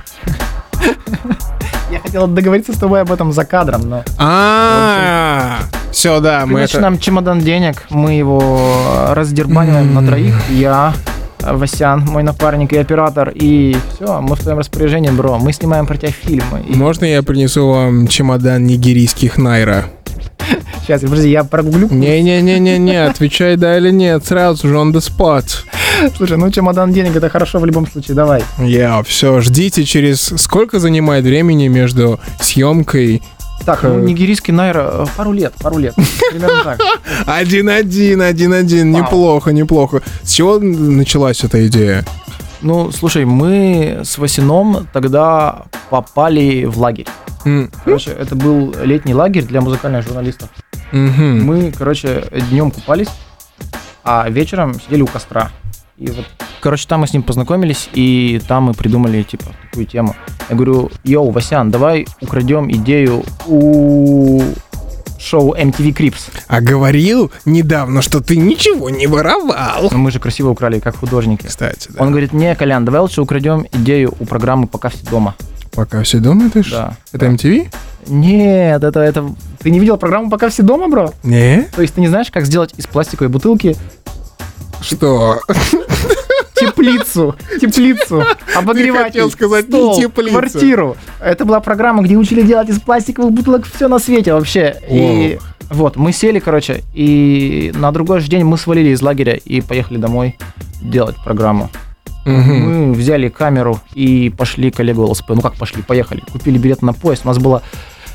я 1.90 2.00
хотел 2.00 2.26
договориться 2.26 2.72
с 2.72 2.78
тобой 2.78 3.02
об 3.02 3.12
этом 3.12 3.32
за 3.32 3.44
кадром, 3.44 3.88
но... 3.88 4.02
А, 4.18 5.58
все, 5.92 6.20
да, 6.20 6.46
мы 6.46 6.60
это... 6.60 6.80
нам 6.80 6.98
чемодан 6.98 7.40
денег, 7.40 7.84
мы 7.90 8.14
его 8.14 9.08
раздербаниваем 9.10 9.94
на 9.94 10.04
троих. 10.06 10.34
Я, 10.50 10.94
Васян, 11.40 12.00
мой 12.00 12.22
напарник 12.22 12.72
и 12.72 12.78
оператор, 12.78 13.30
и 13.34 13.76
все, 13.94 14.20
мы 14.20 14.34
в 14.34 14.40
твоем 14.40 14.58
распоряжении, 14.58 15.10
бро. 15.10 15.38
Мы 15.38 15.52
снимаем 15.52 15.86
про 15.86 15.96
тебя 15.96 16.10
фильмы. 16.10 16.62
Можно 16.68 17.04
я 17.04 17.22
принесу 17.22 17.68
вам 17.68 18.08
чемодан 18.08 18.66
нигерийских 18.66 19.36
найра? 19.36 19.84
Сейчас, 20.84 21.00
подожди, 21.00 21.30
я 21.30 21.44
прогуглю. 21.44 21.88
Не-не-не-не-не, 21.90 23.06
отвечай 23.10 23.56
да 23.56 23.78
или 23.78 23.90
нет, 23.90 24.26
сразу 24.26 24.68
же 24.68 24.74
on 24.74 24.92
the 24.92 25.00
spot. 25.00 25.44
Слушай, 26.16 26.36
ну 26.36 26.50
чемодан 26.50 26.92
денег 26.92 27.16
это 27.16 27.30
хорошо 27.30 27.58
в 27.58 27.64
любом 27.64 27.86
случае, 27.86 28.14
давай. 28.14 28.42
Я, 28.58 29.02
все, 29.02 29.40
ждите 29.40 29.84
через... 29.84 30.20
Сколько 30.36 30.80
занимает 30.80 31.24
времени 31.24 31.68
между 31.68 32.20
съемкой? 32.38 33.22
Так, 33.64 33.82
ну, 33.82 33.98
нигерийский 33.98 34.52
найра, 34.52 34.90
э, 34.92 35.06
пару 35.16 35.32
лет, 35.32 35.54
пару 35.58 35.78
лет. 35.78 35.94
Примерно 36.30 36.64
так. 36.64 36.80
Один-один, 37.26 38.20
один-один, 38.20 38.92
неплохо, 38.92 39.52
неплохо. 39.52 40.02
С 40.22 40.32
чего 40.32 40.58
началась 40.58 41.42
эта 41.44 41.66
идея? 41.66 42.04
Ну, 42.60 42.90
слушай, 42.92 43.24
мы 43.24 44.00
с 44.04 44.18
Васином 44.18 44.86
тогда 44.92 45.64
попали 45.88 46.64
в 46.66 46.78
лагерь. 46.78 47.06
Короче, 47.84 48.10
это 48.10 48.34
был 48.34 48.74
летний 48.82 49.14
лагерь 49.14 49.44
для 49.44 49.60
музыкальных 49.60 50.02
журналистов. 50.02 50.48
Мгм. 50.94 51.44
Мы, 51.44 51.72
короче, 51.76 52.24
днем 52.50 52.70
купались, 52.70 53.08
а 54.02 54.28
вечером 54.28 54.74
сидели 54.80 55.02
у 55.02 55.06
костра. 55.06 55.50
И 55.98 56.08
вот, 56.08 56.26
короче, 56.60 56.88
там 56.88 57.00
мы 57.00 57.06
с 57.06 57.12
ним 57.12 57.22
познакомились, 57.22 57.88
и 57.92 58.40
там 58.48 58.64
мы 58.64 58.74
придумали, 58.74 59.22
типа, 59.22 59.46
такую 59.70 59.86
тему. 59.86 60.16
Я 60.48 60.56
говорю, 60.56 60.90
йоу, 61.04 61.30
Васян, 61.30 61.70
давай 61.70 62.06
украдем 62.20 62.70
идею 62.70 63.24
у 63.46 64.42
шоу 65.18 65.54
MTV 65.54 65.94
Crips. 65.96 66.30
А 66.48 66.60
говорил 66.60 67.32
недавно, 67.44 68.02
что 68.02 68.20
ты 68.20 68.36
ничего 68.36 68.90
не 68.90 69.06
воровал. 69.06 69.88
Но 69.90 69.98
мы 69.98 70.10
же 70.10 70.18
красиво 70.18 70.50
украли, 70.50 70.80
как 70.80 70.96
художники. 70.96 71.46
Кстати, 71.46 71.90
да. 71.90 72.02
Он 72.02 72.10
говорит, 72.10 72.32
не, 72.32 72.54
Колян, 72.54 72.84
давай 72.84 73.00
лучше 73.00 73.22
украдем 73.22 73.66
идею 73.72 74.14
у 74.18 74.26
программы 74.26 74.66
«Пока 74.66 74.90
все 74.90 75.04
дома». 75.06 75.34
Пока 75.72 76.02
все 76.02 76.18
дома, 76.18 76.50
ты 76.50 76.62
ж? 76.62 76.70
Да. 76.70 76.96
Это 77.12 77.26
MTV? 77.26 77.68
Нет, 78.08 78.82
это, 78.82 79.00
это... 79.00 79.34
Ты 79.60 79.70
не 79.70 79.78
видел 79.78 79.96
программу 79.96 80.30
«Пока 80.30 80.48
все 80.48 80.62
дома», 80.62 80.88
бро? 80.88 81.12
Не? 81.22 81.68
То 81.74 81.82
есть 81.82 81.94
ты 81.94 82.00
не 82.00 82.08
знаешь, 82.08 82.30
как 82.30 82.44
сделать 82.44 82.74
из 82.76 82.86
пластиковой 82.86 83.30
бутылки 83.30 83.76
Что? 84.80 85.40
теплицу, 86.54 87.34
теплицу, 87.60 88.24
обогреватель, 88.56 89.04
хотел 89.04 89.30
сказать, 89.30 89.68
не 89.68 89.72
стол, 89.72 90.00
теплицу. 90.00 90.30
квартиру. 90.30 90.96
Это 91.20 91.44
была 91.44 91.60
программа, 91.60 92.02
где 92.02 92.16
учили 92.16 92.42
делать 92.42 92.68
из 92.68 92.80
пластиковых 92.80 93.32
бутылок 93.32 93.66
все 93.66 93.88
на 93.88 93.98
свете 93.98 94.34
вообще. 94.34 94.76
И 94.88 95.38
вот, 95.70 95.96
мы 95.96 96.12
сели, 96.12 96.38
короче, 96.38 96.82
и 96.92 97.72
на 97.74 97.90
другой 97.92 98.20
же 98.20 98.28
день 98.28 98.44
мы 98.44 98.56
свалили 98.56 98.90
из 98.90 99.02
лагеря 99.02 99.34
и 99.34 99.60
поехали 99.60 99.98
домой 99.98 100.38
делать 100.82 101.16
программу. 101.24 101.70
Мгм. 102.24 102.88
Мы 102.88 102.92
взяли 102.94 103.28
камеру 103.28 103.80
и 103.94 104.32
пошли 104.36 104.70
к 104.70 104.80
Олегу 104.80 105.02
ЛСП. 105.02 105.30
Ну 105.30 105.42
как 105.42 105.54
пошли, 105.56 105.82
поехали. 105.82 106.22
Купили 106.32 106.56
билет 106.56 106.80
на 106.82 106.92
поезд. 106.92 107.22
У 107.24 107.28
нас 107.28 107.38
было 107.38 107.62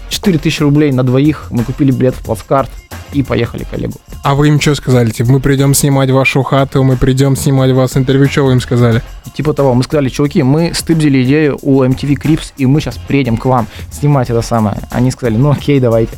4000 0.10 0.62
рублей 0.62 0.92
на 0.92 1.04
двоих. 1.04 1.48
Мы 1.52 1.64
купили 1.64 1.92
билет 1.92 2.16
в 2.16 2.24
плацкарт 2.24 2.70
и 3.14 3.24
поехали 3.24 3.64
к 3.64 3.74
Олегу. 3.74 3.96
А 4.24 4.36
вы 4.36 4.50
им 4.50 4.60
что 4.60 4.76
сказали? 4.76 5.10
Типа, 5.12 5.32
мы 5.32 5.40
придем 5.40 5.74
снимать 5.74 6.12
вашу 6.12 6.44
хату, 6.44 6.84
мы 6.84 6.98
придем 6.98 7.36
снимать 7.36 7.72
вас 7.72 7.98
интервью. 7.98 8.28
Что 8.30 8.44
вы 8.46 8.54
им 8.54 8.62
сказали? 8.62 9.02
Типа 9.34 9.54
того, 9.54 9.74
мы 9.74 9.84
сказали, 9.84 10.10
чуваки, 10.10 10.44
мы 10.44 10.74
стыбзили 10.74 11.24
идею 11.24 11.58
у 11.62 11.84
MTV 11.84 12.16
Crips, 12.22 12.54
и 12.58 12.66
мы 12.66 12.82
сейчас 12.82 12.98
приедем 12.98 13.38
к 13.38 13.46
вам 13.46 13.68
снимать 13.92 14.30
это 14.30 14.42
самое. 14.42 14.78
Они 14.92 15.12
сказали, 15.12 15.38
ну 15.38 15.52
окей, 15.52 15.80
давайте. 15.80 16.12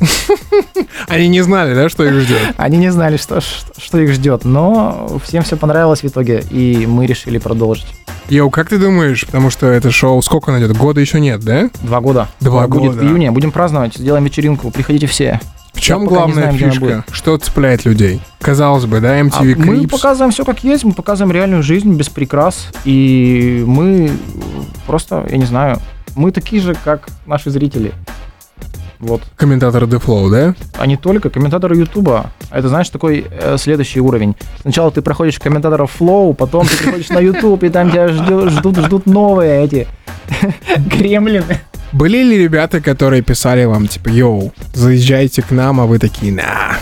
Они 1.08 1.28
не 1.28 1.42
знали, 1.42 1.74
да, 1.74 1.88
что 1.88 2.04
их 2.04 2.14
ждет? 2.20 2.40
Они 2.56 2.78
не 2.78 2.90
знали, 2.90 3.16
что, 3.16 3.40
что 3.40 3.98
их 3.98 4.12
ждет, 4.12 4.44
но 4.44 5.20
всем 5.24 5.42
все 5.42 5.56
понравилось 5.56 6.02
в 6.02 6.06
итоге, 6.06 6.42
и 6.50 6.86
мы 6.86 7.06
решили 7.06 7.38
продолжить. 7.38 7.86
Йоу, 8.32 8.48
как 8.48 8.70
ты 8.70 8.78
думаешь, 8.78 9.26
потому 9.26 9.50
что 9.50 9.66
это 9.66 9.90
шоу 9.90 10.22
сколько 10.22 10.52
найдет? 10.52 10.74
Года 10.74 11.02
еще 11.02 11.20
нет, 11.20 11.42
да? 11.42 11.68
Два 11.82 12.00
года. 12.00 12.28
Два 12.40 12.66
Будет 12.66 12.92
года. 12.92 13.00
в 13.00 13.04
июне. 13.04 13.30
Будем 13.30 13.52
праздновать, 13.52 13.96
сделаем 13.96 14.24
вечеринку. 14.24 14.70
Приходите 14.70 15.06
все. 15.06 15.38
В 15.74 15.80
чем 15.82 16.00
не 16.00 16.06
главная 16.06 16.50
знаем, 16.50 16.56
фишка? 16.56 17.04
Что 17.12 17.36
цепляет 17.36 17.84
людей? 17.84 18.22
Казалось 18.40 18.86
бы, 18.86 19.00
да, 19.00 19.18
А 19.18 19.20
MTV 19.20 19.56
мы 19.58 19.86
показываем 19.86 20.32
все 20.32 20.46
как 20.46 20.64
есть, 20.64 20.82
мы 20.82 20.94
показываем 20.94 21.34
реальную 21.34 21.62
жизнь 21.62 21.92
без 21.92 22.08
прикрас. 22.08 22.68
И 22.86 23.62
мы 23.66 24.10
просто, 24.86 25.26
я 25.28 25.36
не 25.36 25.44
знаю, 25.44 25.78
мы 26.14 26.32
такие 26.32 26.62
же, 26.62 26.74
как 26.84 27.08
наши 27.26 27.50
зрители. 27.50 27.92
Вот. 29.02 29.20
Комментатор 29.34 29.82
The 29.82 30.00
Flow, 30.00 30.30
да? 30.30 30.54
А 30.78 30.86
не 30.86 30.96
только 30.96 31.28
комментаторы 31.28 31.76
Ютуба. 31.76 32.30
А 32.50 32.58
Это, 32.58 32.68
знаешь, 32.68 32.88
такой 32.88 33.26
э, 33.28 33.56
следующий 33.58 34.00
уровень. 34.00 34.36
Сначала 34.60 34.92
ты 34.92 35.02
проходишь 35.02 35.40
комментаторов 35.40 36.00
Flow, 36.00 36.32
потом 36.34 36.68
ты 36.68 36.76
приходишь 36.76 37.08
на 37.08 37.18
YouTube, 37.18 37.64
и 37.64 37.68
там 37.68 37.90
тебя 37.90 38.06
ждут, 38.06 38.76
ждут 38.78 39.06
новые 39.06 39.64
эти 39.64 39.88
гремлины. 40.76 41.58
Были 41.90 42.22
ли 42.22 42.38
ребята, 42.38 42.80
которые 42.80 43.22
писали 43.22 43.64
вам, 43.64 43.88
типа, 43.88 44.08
йоу, 44.08 44.52
заезжайте 44.72 45.42
к 45.42 45.50
нам, 45.50 45.80
а 45.80 45.86
вы 45.86 45.98
такие, 45.98 46.32
на. 46.32 46.76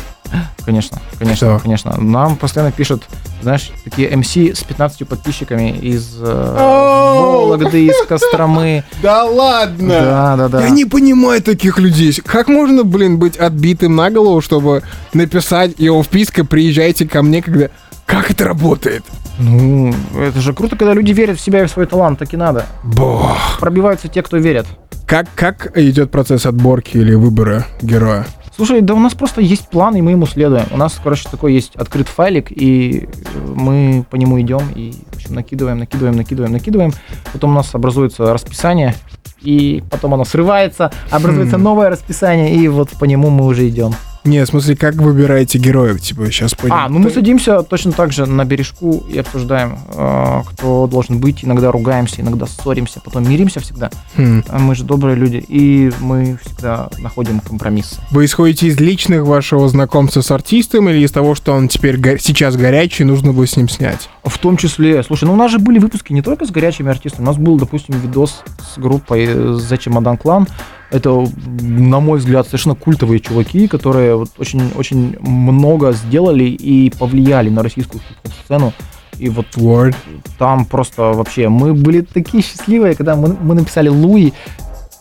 Конечно, 0.65 1.01
конечно, 1.19 1.57
Что? 1.57 1.63
конечно. 1.63 1.97
Нам 1.99 2.37
постоянно 2.37 2.71
пишут, 2.73 3.05
знаешь, 3.43 3.73
такие 3.85 4.15
МС 4.17 4.37
с 4.37 4.63
15 4.63 5.09
подписчиками 5.09 5.71
из 5.71 6.17
э! 6.21 6.55
Вологды, 6.57 7.87
из 7.87 8.07
Костромы. 8.07 8.85
Да 9.03 9.25
ладно! 9.25 9.89
Да, 9.89 10.37
да, 10.37 10.49
да. 10.49 10.63
Я 10.63 10.71
не 10.71 10.85
понимаю 10.85 11.43
таких 11.43 11.79
людей. 11.79 12.13
Как 12.25 12.49
можно, 12.49 12.85
блин, 12.85 13.19
быть 13.19 13.37
отбитым 13.37 13.97
на 13.97 14.11
голову, 14.11 14.41
чтобы 14.41 14.83
написать 15.15 15.79
его 15.79 16.03
вписка, 16.03 16.45
приезжайте 16.45 17.09
ко 17.09 17.23
мне, 17.23 17.43
когда... 17.43 17.69
Как 18.07 18.31
это 18.31 18.45
работает? 18.45 19.05
Ну, 19.39 19.95
это 20.19 20.41
же 20.41 20.53
круто, 20.53 20.77
когда 20.77 20.93
люди 20.95 21.13
верят 21.13 21.39
в 21.39 21.41
себя 21.41 21.63
и 21.63 21.67
в 21.67 21.71
свой 21.71 21.87
талант, 21.87 22.19
так 22.19 22.35
и 22.35 22.37
надо. 22.37 22.67
Бог. 22.83 23.37
Пробиваются 23.61 24.09
те, 24.09 24.23
кто 24.23 24.37
верят. 24.37 24.67
Как, 25.07 25.27
как 25.35 25.77
идет 25.79 26.11
процесс 26.11 26.45
отборки 26.45 26.97
или 26.97 27.15
выбора 27.15 27.67
героя? 27.81 28.27
Слушай, 28.61 28.83
да 28.83 28.93
у 28.93 28.99
нас 28.99 29.15
просто 29.15 29.41
есть 29.41 29.71
план, 29.71 29.97
и 29.97 30.03
мы 30.03 30.11
ему 30.11 30.27
следуем. 30.27 30.67
У 30.71 30.77
нас, 30.77 31.01
короче, 31.03 31.27
такой 31.31 31.55
есть 31.55 31.77
открыт 31.77 32.09
файлик, 32.09 32.53
и 32.53 33.09
э, 33.09 33.55
мы 33.55 34.05
по 34.11 34.17
нему 34.17 34.39
идем, 34.39 34.61
и, 34.75 34.93
в 35.13 35.17
общем, 35.17 35.35
накидываем, 35.35 35.79
накидываем, 35.79 36.15
накидываем, 36.15 36.53
накидываем. 36.53 36.93
Потом 37.33 37.53
у 37.53 37.55
нас 37.55 37.75
образуется 37.75 38.31
расписание, 38.35 38.95
и 39.41 39.83
потом 39.91 40.13
оно 40.13 40.27
срывается, 40.27 40.93
образуется 41.11 41.57
Хм. 41.57 41.63
новое 41.63 41.89
расписание, 41.89 42.55
и 42.55 42.69
вот 42.69 42.91
по 42.91 43.07
нему 43.07 43.31
мы 43.31 43.47
уже 43.47 43.67
идем. 43.67 43.95
Не, 44.25 44.45
в 44.45 44.49
смысле, 44.49 44.77
как 44.77 44.97
выбираете 44.97 45.59
героев? 45.59 46.01
Типа, 46.01 46.27
сейчас 46.27 46.55
понял. 46.55 46.75
А, 46.75 46.89
ну 46.89 46.99
мы 46.99 47.11
садимся 47.11 47.63
точно 47.63 47.93
так 47.93 48.13
же 48.13 48.27
на 48.27 48.45
бережку 48.45 49.03
и 49.09 49.19
обсуждаем, 49.19 49.79
э, 49.95 50.43
кто 50.53 50.87
должен 50.87 51.19
быть. 51.21 51.45
Иногда 51.45 51.73
ругаемся, 51.73 52.21
иногда 52.21 52.47
ссоримся, 52.47 53.01
потом 53.03 53.29
миримся 53.29 53.61
всегда. 53.61 53.91
Хм. 54.17 54.45
А 54.49 54.59
Мы 54.59 54.75
же 54.75 54.85
добрые 54.85 55.17
люди, 55.17 55.43
и 55.49 55.91
мы 56.01 56.39
всегда 56.45 56.91
находим 56.99 57.41
компромиссы. 57.41 57.97
Вы 58.11 58.27
исходите 58.27 58.67
из 58.67 58.79
личных 58.79 59.25
вашего 59.25 59.69
знакомства 59.69 60.21
с 60.21 60.31
артистом 60.31 60.89
или 60.91 60.99
из 61.05 61.13
того, 61.13 61.35
что 61.35 61.53
он 61.53 61.69
теперь 61.69 61.97
го- 61.97 62.19
сейчас 62.19 62.57
горячий, 62.57 63.05
нужно 63.05 63.33
будет 63.33 63.51
с 63.51 63.57
ним 63.57 63.69
снять? 63.69 64.11
В 64.25 64.37
том 64.39 64.57
числе, 64.59 65.03
слушай, 65.03 65.25
ну 65.25 65.33
у 65.33 65.37
нас 65.37 65.51
же 65.51 65.59
были 65.59 65.79
выпуски 65.79 66.13
не 66.13 66.21
только 66.23 66.45
с 66.45 66.51
горячими 66.51 66.91
артистами, 66.91 67.23
у 67.25 67.27
нас 67.27 67.37
был, 67.39 67.59
допустим, 67.59 67.95
видос 67.99 68.43
с 68.75 68.79
группой 68.79 69.25
э, 69.25 69.33
The 69.35 69.79
Чемодан 69.79 70.19
Клан. 70.19 70.47
Это, 70.91 71.25
на 71.61 72.01
мой 72.01 72.19
взгляд, 72.19 72.47
совершенно 72.47 72.75
культовые 72.75 73.21
чуваки, 73.21 73.69
которые 73.69 74.17
вот 74.17 74.31
очень, 74.39 74.73
очень 74.77 75.17
много 75.21 75.93
сделали 75.93 76.45
и 76.45 76.91
повлияли 76.91 77.49
на 77.49 77.63
российскую 77.63 78.03
сцену. 78.45 78.73
И 79.19 79.29
вот 79.29 79.47
Word. 79.57 79.95
там 80.39 80.65
просто 80.65 81.03
вообще 81.03 81.49
мы 81.49 81.75
были 81.75 82.01
такие 82.01 82.43
счастливые, 82.43 82.95
когда 82.95 83.17
мы, 83.17 83.37
мы 83.41 83.55
написали 83.55 83.89
Луи, 83.89 84.33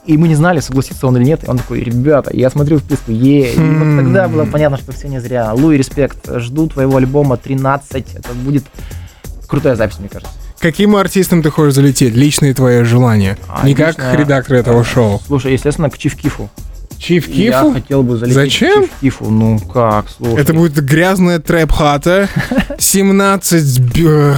и 0.05 0.17
мы 0.17 0.27
не 0.27 0.35
знали, 0.35 0.59
согласится 0.59 1.07
он 1.07 1.17
или 1.17 1.23
нет. 1.23 1.43
И 1.43 1.49
он 1.49 1.57
такой, 1.57 1.81
ребята, 1.81 2.35
я 2.35 2.49
смотрю 2.49 2.79
вписку, 2.79 3.11
е. 3.11 3.53
И 3.53 3.57
Хм. 3.57 3.79
вот 3.79 4.03
тогда 4.03 4.27
было 4.27 4.45
понятно, 4.45 4.77
что 4.77 4.91
все 4.91 5.07
не 5.07 5.19
зря. 5.19 5.53
Луи, 5.53 5.77
респект, 5.77 6.29
жду 6.39 6.67
твоего 6.67 6.97
альбома 6.97 7.37
13. 7.37 8.15
Это 8.15 8.33
будет 8.33 8.63
крутая 9.47 9.75
запись, 9.75 9.99
мне 9.99 10.09
кажется. 10.09 10.33
Каким 10.59 10.95
артистом 10.95 11.41
ты 11.41 11.49
хочешь 11.49 11.75
залететь? 11.75 12.13
Личные 12.13 12.53
твои 12.53 12.83
желания. 12.83 13.37
А, 13.47 13.65
Не 13.65 13.73
как 13.75 13.97
лично- 13.97 14.15
редактор 14.15 14.57
этого 14.57 14.83
шоу. 14.83 15.21
Слушай, 15.25 15.53
естественно, 15.53 15.89
к 15.89 15.97
Чиф 16.99 17.27
Кифу. 17.27 17.67
Я 17.67 17.73
хотел 17.73 18.03
бы 18.03 18.17
залететь 18.17 18.35
Зачем? 18.35 18.83
Чиф 18.83 18.91
Кифу. 19.01 19.29
Ну 19.29 19.57
как, 19.59 20.05
слушай. 20.09 20.41
Это 20.41 20.53
будет 20.53 20.83
грязная 20.83 21.39
трэп-хата, 21.39 22.27
17 22.77 23.79
б- 23.79 24.35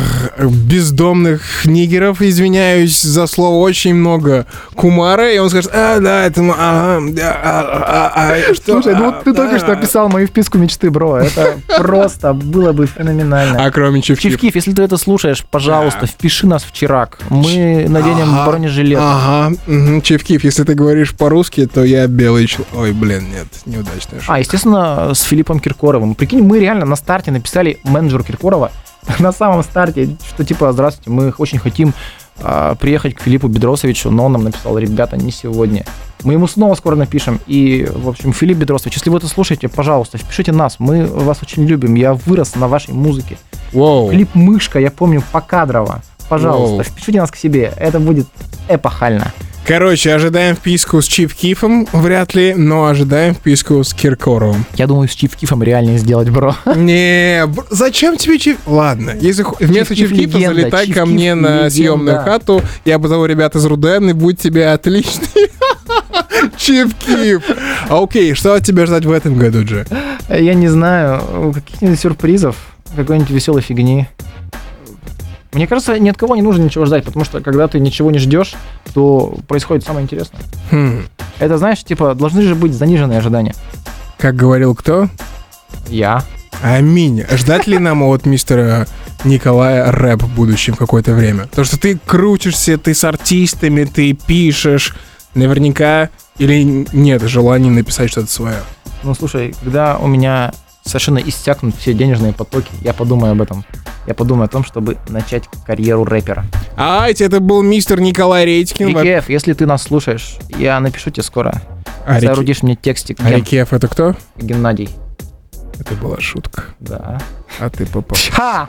бездомных 0.72 1.66
нигеров, 1.66 2.22
извиняюсь 2.22 3.02
за 3.02 3.26
слово, 3.26 3.58
очень 3.58 3.96
много 3.96 4.46
кумара, 4.76 5.32
и 5.34 5.40
он 5.40 5.50
скажет, 5.50 5.72
а, 5.74 6.00
да, 6.00 6.26
это... 6.28 6.42
да, 6.42 7.40
а, 7.44 8.12
а, 8.16 8.34
а, 8.50 8.54
что? 8.54 8.74
Слушай, 8.74 8.96
ну 8.96 9.06
вот 9.06 9.24
ты 9.24 9.32
А, 9.32 9.34
только 9.34 9.58
что 9.58 9.68
да». 9.68 9.74
описал 9.74 10.10
мою 10.10 10.28
вписку 10.28 10.58
мечты, 10.60 10.92
бро. 10.92 11.18
Это 11.18 11.58
просто 11.78 12.34
было 12.34 12.74
бы 12.74 12.86
феноменально. 12.86 13.66
А 13.66 13.72
кроме 13.72 14.02
Чиф 14.04 14.20
Кифа? 14.20 14.34
Чифкиф, 14.34 14.56
если 14.56 14.74
ты 14.74 14.84
это 14.84 14.98
слушаешь, 14.98 15.44
пожалуйста, 15.50 16.06
впиши 16.06 16.46
нас 16.46 16.64
в 16.64 16.72
чирак. 16.72 17.18
Мы 17.30 17.88
наденем 17.90 18.46
бронежилет. 18.46 19.00
Ага, 19.02 19.56
Чиф 20.04 20.24
Киф, 20.24 20.44
если 20.44 20.64
ты 20.64 20.76
говоришь 20.76 21.16
по-русски, 21.16 21.66
то 21.66 21.84
я 21.84 22.06
белый 22.08 22.48
человек. 22.52 22.74
Ой, 22.76 22.92
блин, 22.92 23.32
нет, 23.32 23.48
неудачная 23.66 24.20
шутка. 24.20 24.34
А, 24.34 24.40
естественно, 24.40 25.14
с 25.14 25.22
Филиппом 25.24 25.60
Киркоровым. 25.60 26.16
Прикинь, 26.16 26.44
мы 26.44 26.60
реально 26.60 26.86
на 26.86 26.96
старте 26.96 27.32
написали 27.32 27.80
менеджеру 27.84 28.24
Киркорова 28.24 28.72
на 29.20 29.32
самом 29.32 29.64
старте, 29.64 30.16
что 30.28 30.44
типа, 30.44 30.72
здравствуйте, 30.72 31.10
мы 31.10 31.34
очень 31.38 31.60
хотим 31.60 31.94
а, 32.40 32.76
приехать 32.76 33.16
к 33.16 33.22
Филиппу 33.22 33.48
Бедросовичу, 33.48 34.10
но 34.10 34.26
он 34.26 34.34
нам 34.34 34.44
написал, 34.44 34.78
ребята, 34.78 35.18
не 35.18 35.32
сегодня. 35.32 35.86
Мы 36.24 36.34
ему 36.34 36.48
снова 36.48 36.76
скоро 36.76 36.96
напишем. 36.96 37.40
И, 37.48 37.88
в 37.92 38.08
общем, 38.10 38.34
Филипп 38.34 38.58
Бедросович, 38.60 38.96
если 38.96 39.10
вы 39.10 39.18
это 39.18 39.28
слушаете, 39.28 39.68
пожалуйста, 39.68 40.18
впишите 40.18 40.52
нас. 40.52 40.76
Мы 40.80 41.06
вас 41.06 41.40
очень 41.42 41.66
любим. 41.66 41.96
Я 41.96 42.14
вырос 42.14 42.56
на 42.56 42.68
вашей 42.68 42.94
музыке. 42.94 43.38
Воу. 43.72 44.10
Клип 44.10 44.36
«Мышка», 44.36 44.80
я 44.80 44.92
помню, 44.92 45.24
покадрово. 45.32 46.04
Пожалуйста, 46.32 46.76
Воу. 46.76 46.84
впишите 46.84 47.20
нас 47.20 47.30
к 47.30 47.36
себе. 47.36 47.74
Это 47.76 48.00
будет 48.00 48.26
эпохально. 48.70 49.34
Короче, 49.68 50.14
ожидаем 50.14 50.56
вписку 50.56 51.02
с 51.02 51.06
Чиф 51.06 51.36
Кифом, 51.36 51.86
вряд 51.92 52.34
ли, 52.34 52.54
но 52.56 52.86
ожидаем 52.88 53.36
вписку 53.36 53.84
с 53.84 53.94
Киркоровым. 53.94 54.66
Я 54.76 54.88
думаю, 54.88 55.10
с 55.10 55.12
Чиф 55.12 55.36
Кифом 55.36 55.62
реально 55.62 55.98
сделать, 55.98 56.30
бро. 56.30 56.56
Не, 56.76 57.46
бр- 57.48 57.66
зачем 57.70 58.16
тебе 58.16 58.40
Чиф... 58.40 58.58
Ладно, 58.66 59.12
если 59.20 59.46
вместо 59.60 59.94
Чиф 59.94 60.10
Кифа 60.10 60.38
легенда, 60.38 60.48
залетай 60.62 60.88
ко 60.88 60.94
Чиф-Киф 61.02 61.06
мне 61.06 61.36
на 61.36 61.48
легенда. 61.48 61.70
съемную 61.70 62.22
хату, 62.24 62.62
я 62.86 62.98
позову 62.98 63.26
ребят 63.26 63.56
из 63.58 63.66
Руден, 63.66 64.10
и 64.10 64.14
будет 64.14 64.40
тебе 64.40 64.70
отличный 64.70 65.28
Чиф 66.58 66.96
Киф. 66.96 67.44
А, 67.90 68.02
Окей, 68.02 68.34
что 68.34 68.54
от 68.56 68.66
тебя 68.66 68.86
ждать 68.86 69.06
в 69.06 69.12
этом 69.12 69.36
году, 69.38 69.64
Джи? 69.66 69.86
Я 70.30 70.54
не 70.54 70.70
знаю, 70.70 71.52
каких-нибудь 71.54 72.00
сюрпризов, 72.00 72.56
какой-нибудь 72.96 73.30
веселой 73.30 73.62
фигни. 73.62 74.08
Мне 75.54 75.68
кажется, 75.68 76.00
ни 76.00 76.10
от 76.10 76.18
кого 76.18 76.36
не 76.36 76.42
нужно 76.42 76.64
ничего 76.64 76.86
ждать, 76.86 77.04
потому 77.04 77.26
что 77.26 77.42
когда 77.42 77.68
ты 77.68 77.80
ничего 77.80 78.10
не 78.12 78.20
ждешь, 78.20 78.54
то 78.94 79.38
происходит 79.48 79.84
самое 79.84 80.04
интересное. 80.06 80.42
Хм, 80.72 81.04
Это, 81.40 81.58
знаешь, 81.58 81.84
типа, 81.84 82.16
должны 82.16 82.42
же 82.44 82.56
быть 82.56 82.74
заниженные 82.74 83.18
ожидания. 83.20 83.54
как 84.18 84.36
говорил 84.36 84.76
кто? 84.76 85.10
Я. 85.90 86.24
Аминь. 86.64 87.24
Ждать 87.32 87.68
ли 87.68 87.80
нам 87.80 88.04
от 88.04 88.26
мистера 88.26 88.88
Николая 89.26 89.92
рэп 89.92 90.24
в 90.24 90.36
будущем 90.36 90.76
какое-то 90.76 91.12
время? 91.14 91.44
Потому 91.48 91.66
что 91.66 91.78
ты 91.80 91.98
крутишься, 92.06 92.78
ты 92.78 92.94
с 92.94 93.04
артистами, 93.04 93.84
ты 93.86 94.14
пишешь. 94.14 94.96
Наверняка 95.34 96.10
или 96.38 96.86
нет 96.94 97.22
желания 97.24 97.70
написать 97.72 98.12
что-то 98.12 98.32
свое? 98.32 98.58
Ну, 99.04 99.16
слушай, 99.16 99.56
когда 99.64 99.98
у 99.98 100.08
меня 100.08 100.54
совершенно 100.92 101.18
иссякнут 101.20 101.76
все 101.76 101.94
денежные 101.94 102.34
потоки, 102.34 102.70
я 102.82 102.94
подумаю 102.94 103.32
об 103.32 103.42
этом. 103.42 103.66
Я 104.08 104.14
подумаю 104.14 104.46
о 104.46 104.48
том, 104.48 104.64
чтобы 104.64 104.98
начать 105.10 105.44
карьеру 105.66 106.04
рэпера. 106.04 106.46
Айте, 106.76 107.26
это 107.26 107.40
был 107.40 107.62
мистер 107.62 108.00
Николай 108.02 108.46
Редькин. 108.46 108.90
Рикеф, 108.90 109.30
если 109.30 109.54
ты 109.54 109.66
нас 109.66 109.84
слушаешь, 109.84 110.38
я 110.58 110.80
напишу 110.80 111.12
тебе 111.12 111.24
скоро. 111.24 111.62
А, 112.06 112.18
Рики- 112.18 112.26
Соорудишь 112.26 112.64
мне 112.64 112.76
текстик. 112.76 113.18
а 113.24 113.30
Рикеф 113.30 113.74
это 113.74 113.88
кто? 113.88 114.16
Геннадий. 114.38 114.90
Это 115.80 115.94
была 115.96 116.20
шутка. 116.20 116.64
Да. 116.80 117.20
А 117.60 117.70
ты 117.70 117.86
попал. 117.86 118.18
Ха! 118.32 118.68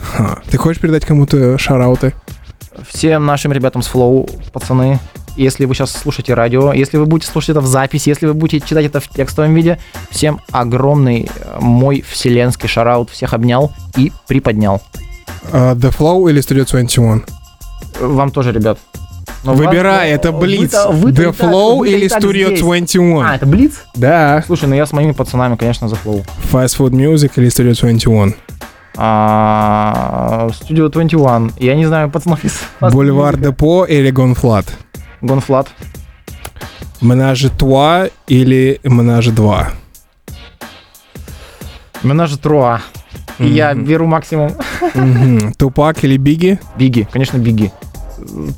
Ха. 0.00 0.38
Ты 0.50 0.58
хочешь 0.58 0.80
передать 0.80 1.04
кому-то 1.04 1.58
шарауты? 1.58 2.14
Всем 2.88 3.24
нашим 3.24 3.52
ребятам 3.52 3.82
с 3.82 3.90
Flow, 3.92 4.30
пацаны, 4.52 4.98
если 5.36 5.64
вы 5.64 5.74
сейчас 5.74 5.92
слушаете 5.92 6.34
радио, 6.34 6.72
если 6.72 6.96
вы 6.98 7.06
будете 7.06 7.30
слушать 7.30 7.50
это 7.50 7.60
в 7.60 7.66
записи, 7.66 8.08
если 8.08 8.26
вы 8.26 8.34
будете 8.34 8.66
читать 8.66 8.86
это 8.86 9.00
в 9.00 9.08
текстовом 9.08 9.54
виде, 9.54 9.78
всем 10.10 10.40
огромный 10.50 11.28
э, 11.34 11.58
мой 11.60 12.02
вселенский 12.08 12.68
шараут. 12.68 13.10
Всех 13.10 13.32
обнял 13.34 13.72
и 13.96 14.12
приподнял. 14.26 14.82
А, 15.52 15.74
The 15.74 15.94
Flow 15.96 16.28
или 16.30 16.40
Studio 16.42 16.68
21? 16.70 17.24
Э, 18.00 18.06
Вам 18.06 18.30
тоже, 18.30 18.52
ребят. 18.52 18.78
Но 19.44 19.54
Выбирай, 19.54 20.10
вас- 20.10 20.18
это 20.18 20.32
но 20.32 20.38
Блиц. 20.38 20.74
вы-то 20.90 21.22
The 21.22 21.36
Flow 21.36 21.86
и 21.86 21.92
или 21.92 22.08
Studio 22.08 22.46
здесь. 22.48 22.60
21? 22.60 23.18
А, 23.24 23.36
это 23.36 23.46
Блиц? 23.46 23.84
Да. 23.94 24.42
Слушай, 24.46 24.68
ну 24.68 24.74
я 24.74 24.86
с 24.86 24.92
моими 24.92 25.12
пацанами, 25.12 25.56
конечно, 25.56 25.88
за 25.88 25.94
Flow. 25.96 26.24
Fast 26.50 26.78
Food 26.78 26.90
Music 26.90 27.32
или 27.36 27.48
Studio 27.48 27.78
21? 27.80 28.34
а, 28.96 30.48
Studio 30.50 30.88
21. 30.88 31.52
Я 31.58 31.74
не 31.76 31.86
знаю 31.86 32.10
пацанов 32.10 32.44
из... 32.44 32.58
Бульвар 32.80 33.36
Депо 33.36 33.84
или 33.84 34.10
GONE.Fludd? 34.10 34.66
GONE.Fludd. 35.26 35.68
Ménage 37.02 37.50
à 37.50 37.60
trois 37.60 38.08
или 38.26 38.80
Ménage 38.84 39.25
à 39.25 39.32
2? 39.32 39.70
Ménage 42.02 42.36
à 42.36 42.42
trois. 42.42 42.80
И 43.38 43.46
Я 43.48 43.74
беру 43.74 44.06
максимум. 44.06 44.52
Мгм. 44.94 45.52
Тупак 45.58 46.04
или 46.04 46.16
Биги? 46.16 46.58
Биги, 46.78 47.06
конечно, 47.12 47.38
Биги. 47.38 47.70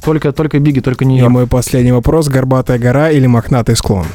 Только, 0.04 0.32
только 0.32 0.60
Биги, 0.60 0.80
только 0.80 1.04
И 1.04 1.08
Нью-Йорк. 1.08 1.30
мой 1.32 1.46
последний 1.46 1.92
вопрос. 1.92 2.28
Горбатая 2.28 2.78
гора 2.78 3.10
или 3.10 3.26
мохнатый 3.26 3.74
склон? 3.76 4.06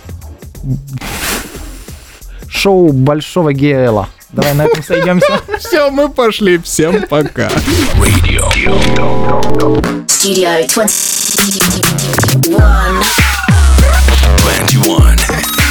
Шоу 2.47 2.93
Большого 2.93 3.51
Гела. 3.53 4.07
Давай 4.33 4.53
на 4.55 4.63
этом 4.63 4.83
сойдемся. 4.83 5.41
Все, 5.59 5.89
мы 5.91 6.09
пошли. 6.09 6.57
Всем 6.57 7.03
пока. 7.07 7.49
Studio 10.07 10.67
21. 10.73 12.57
21. 14.47 15.62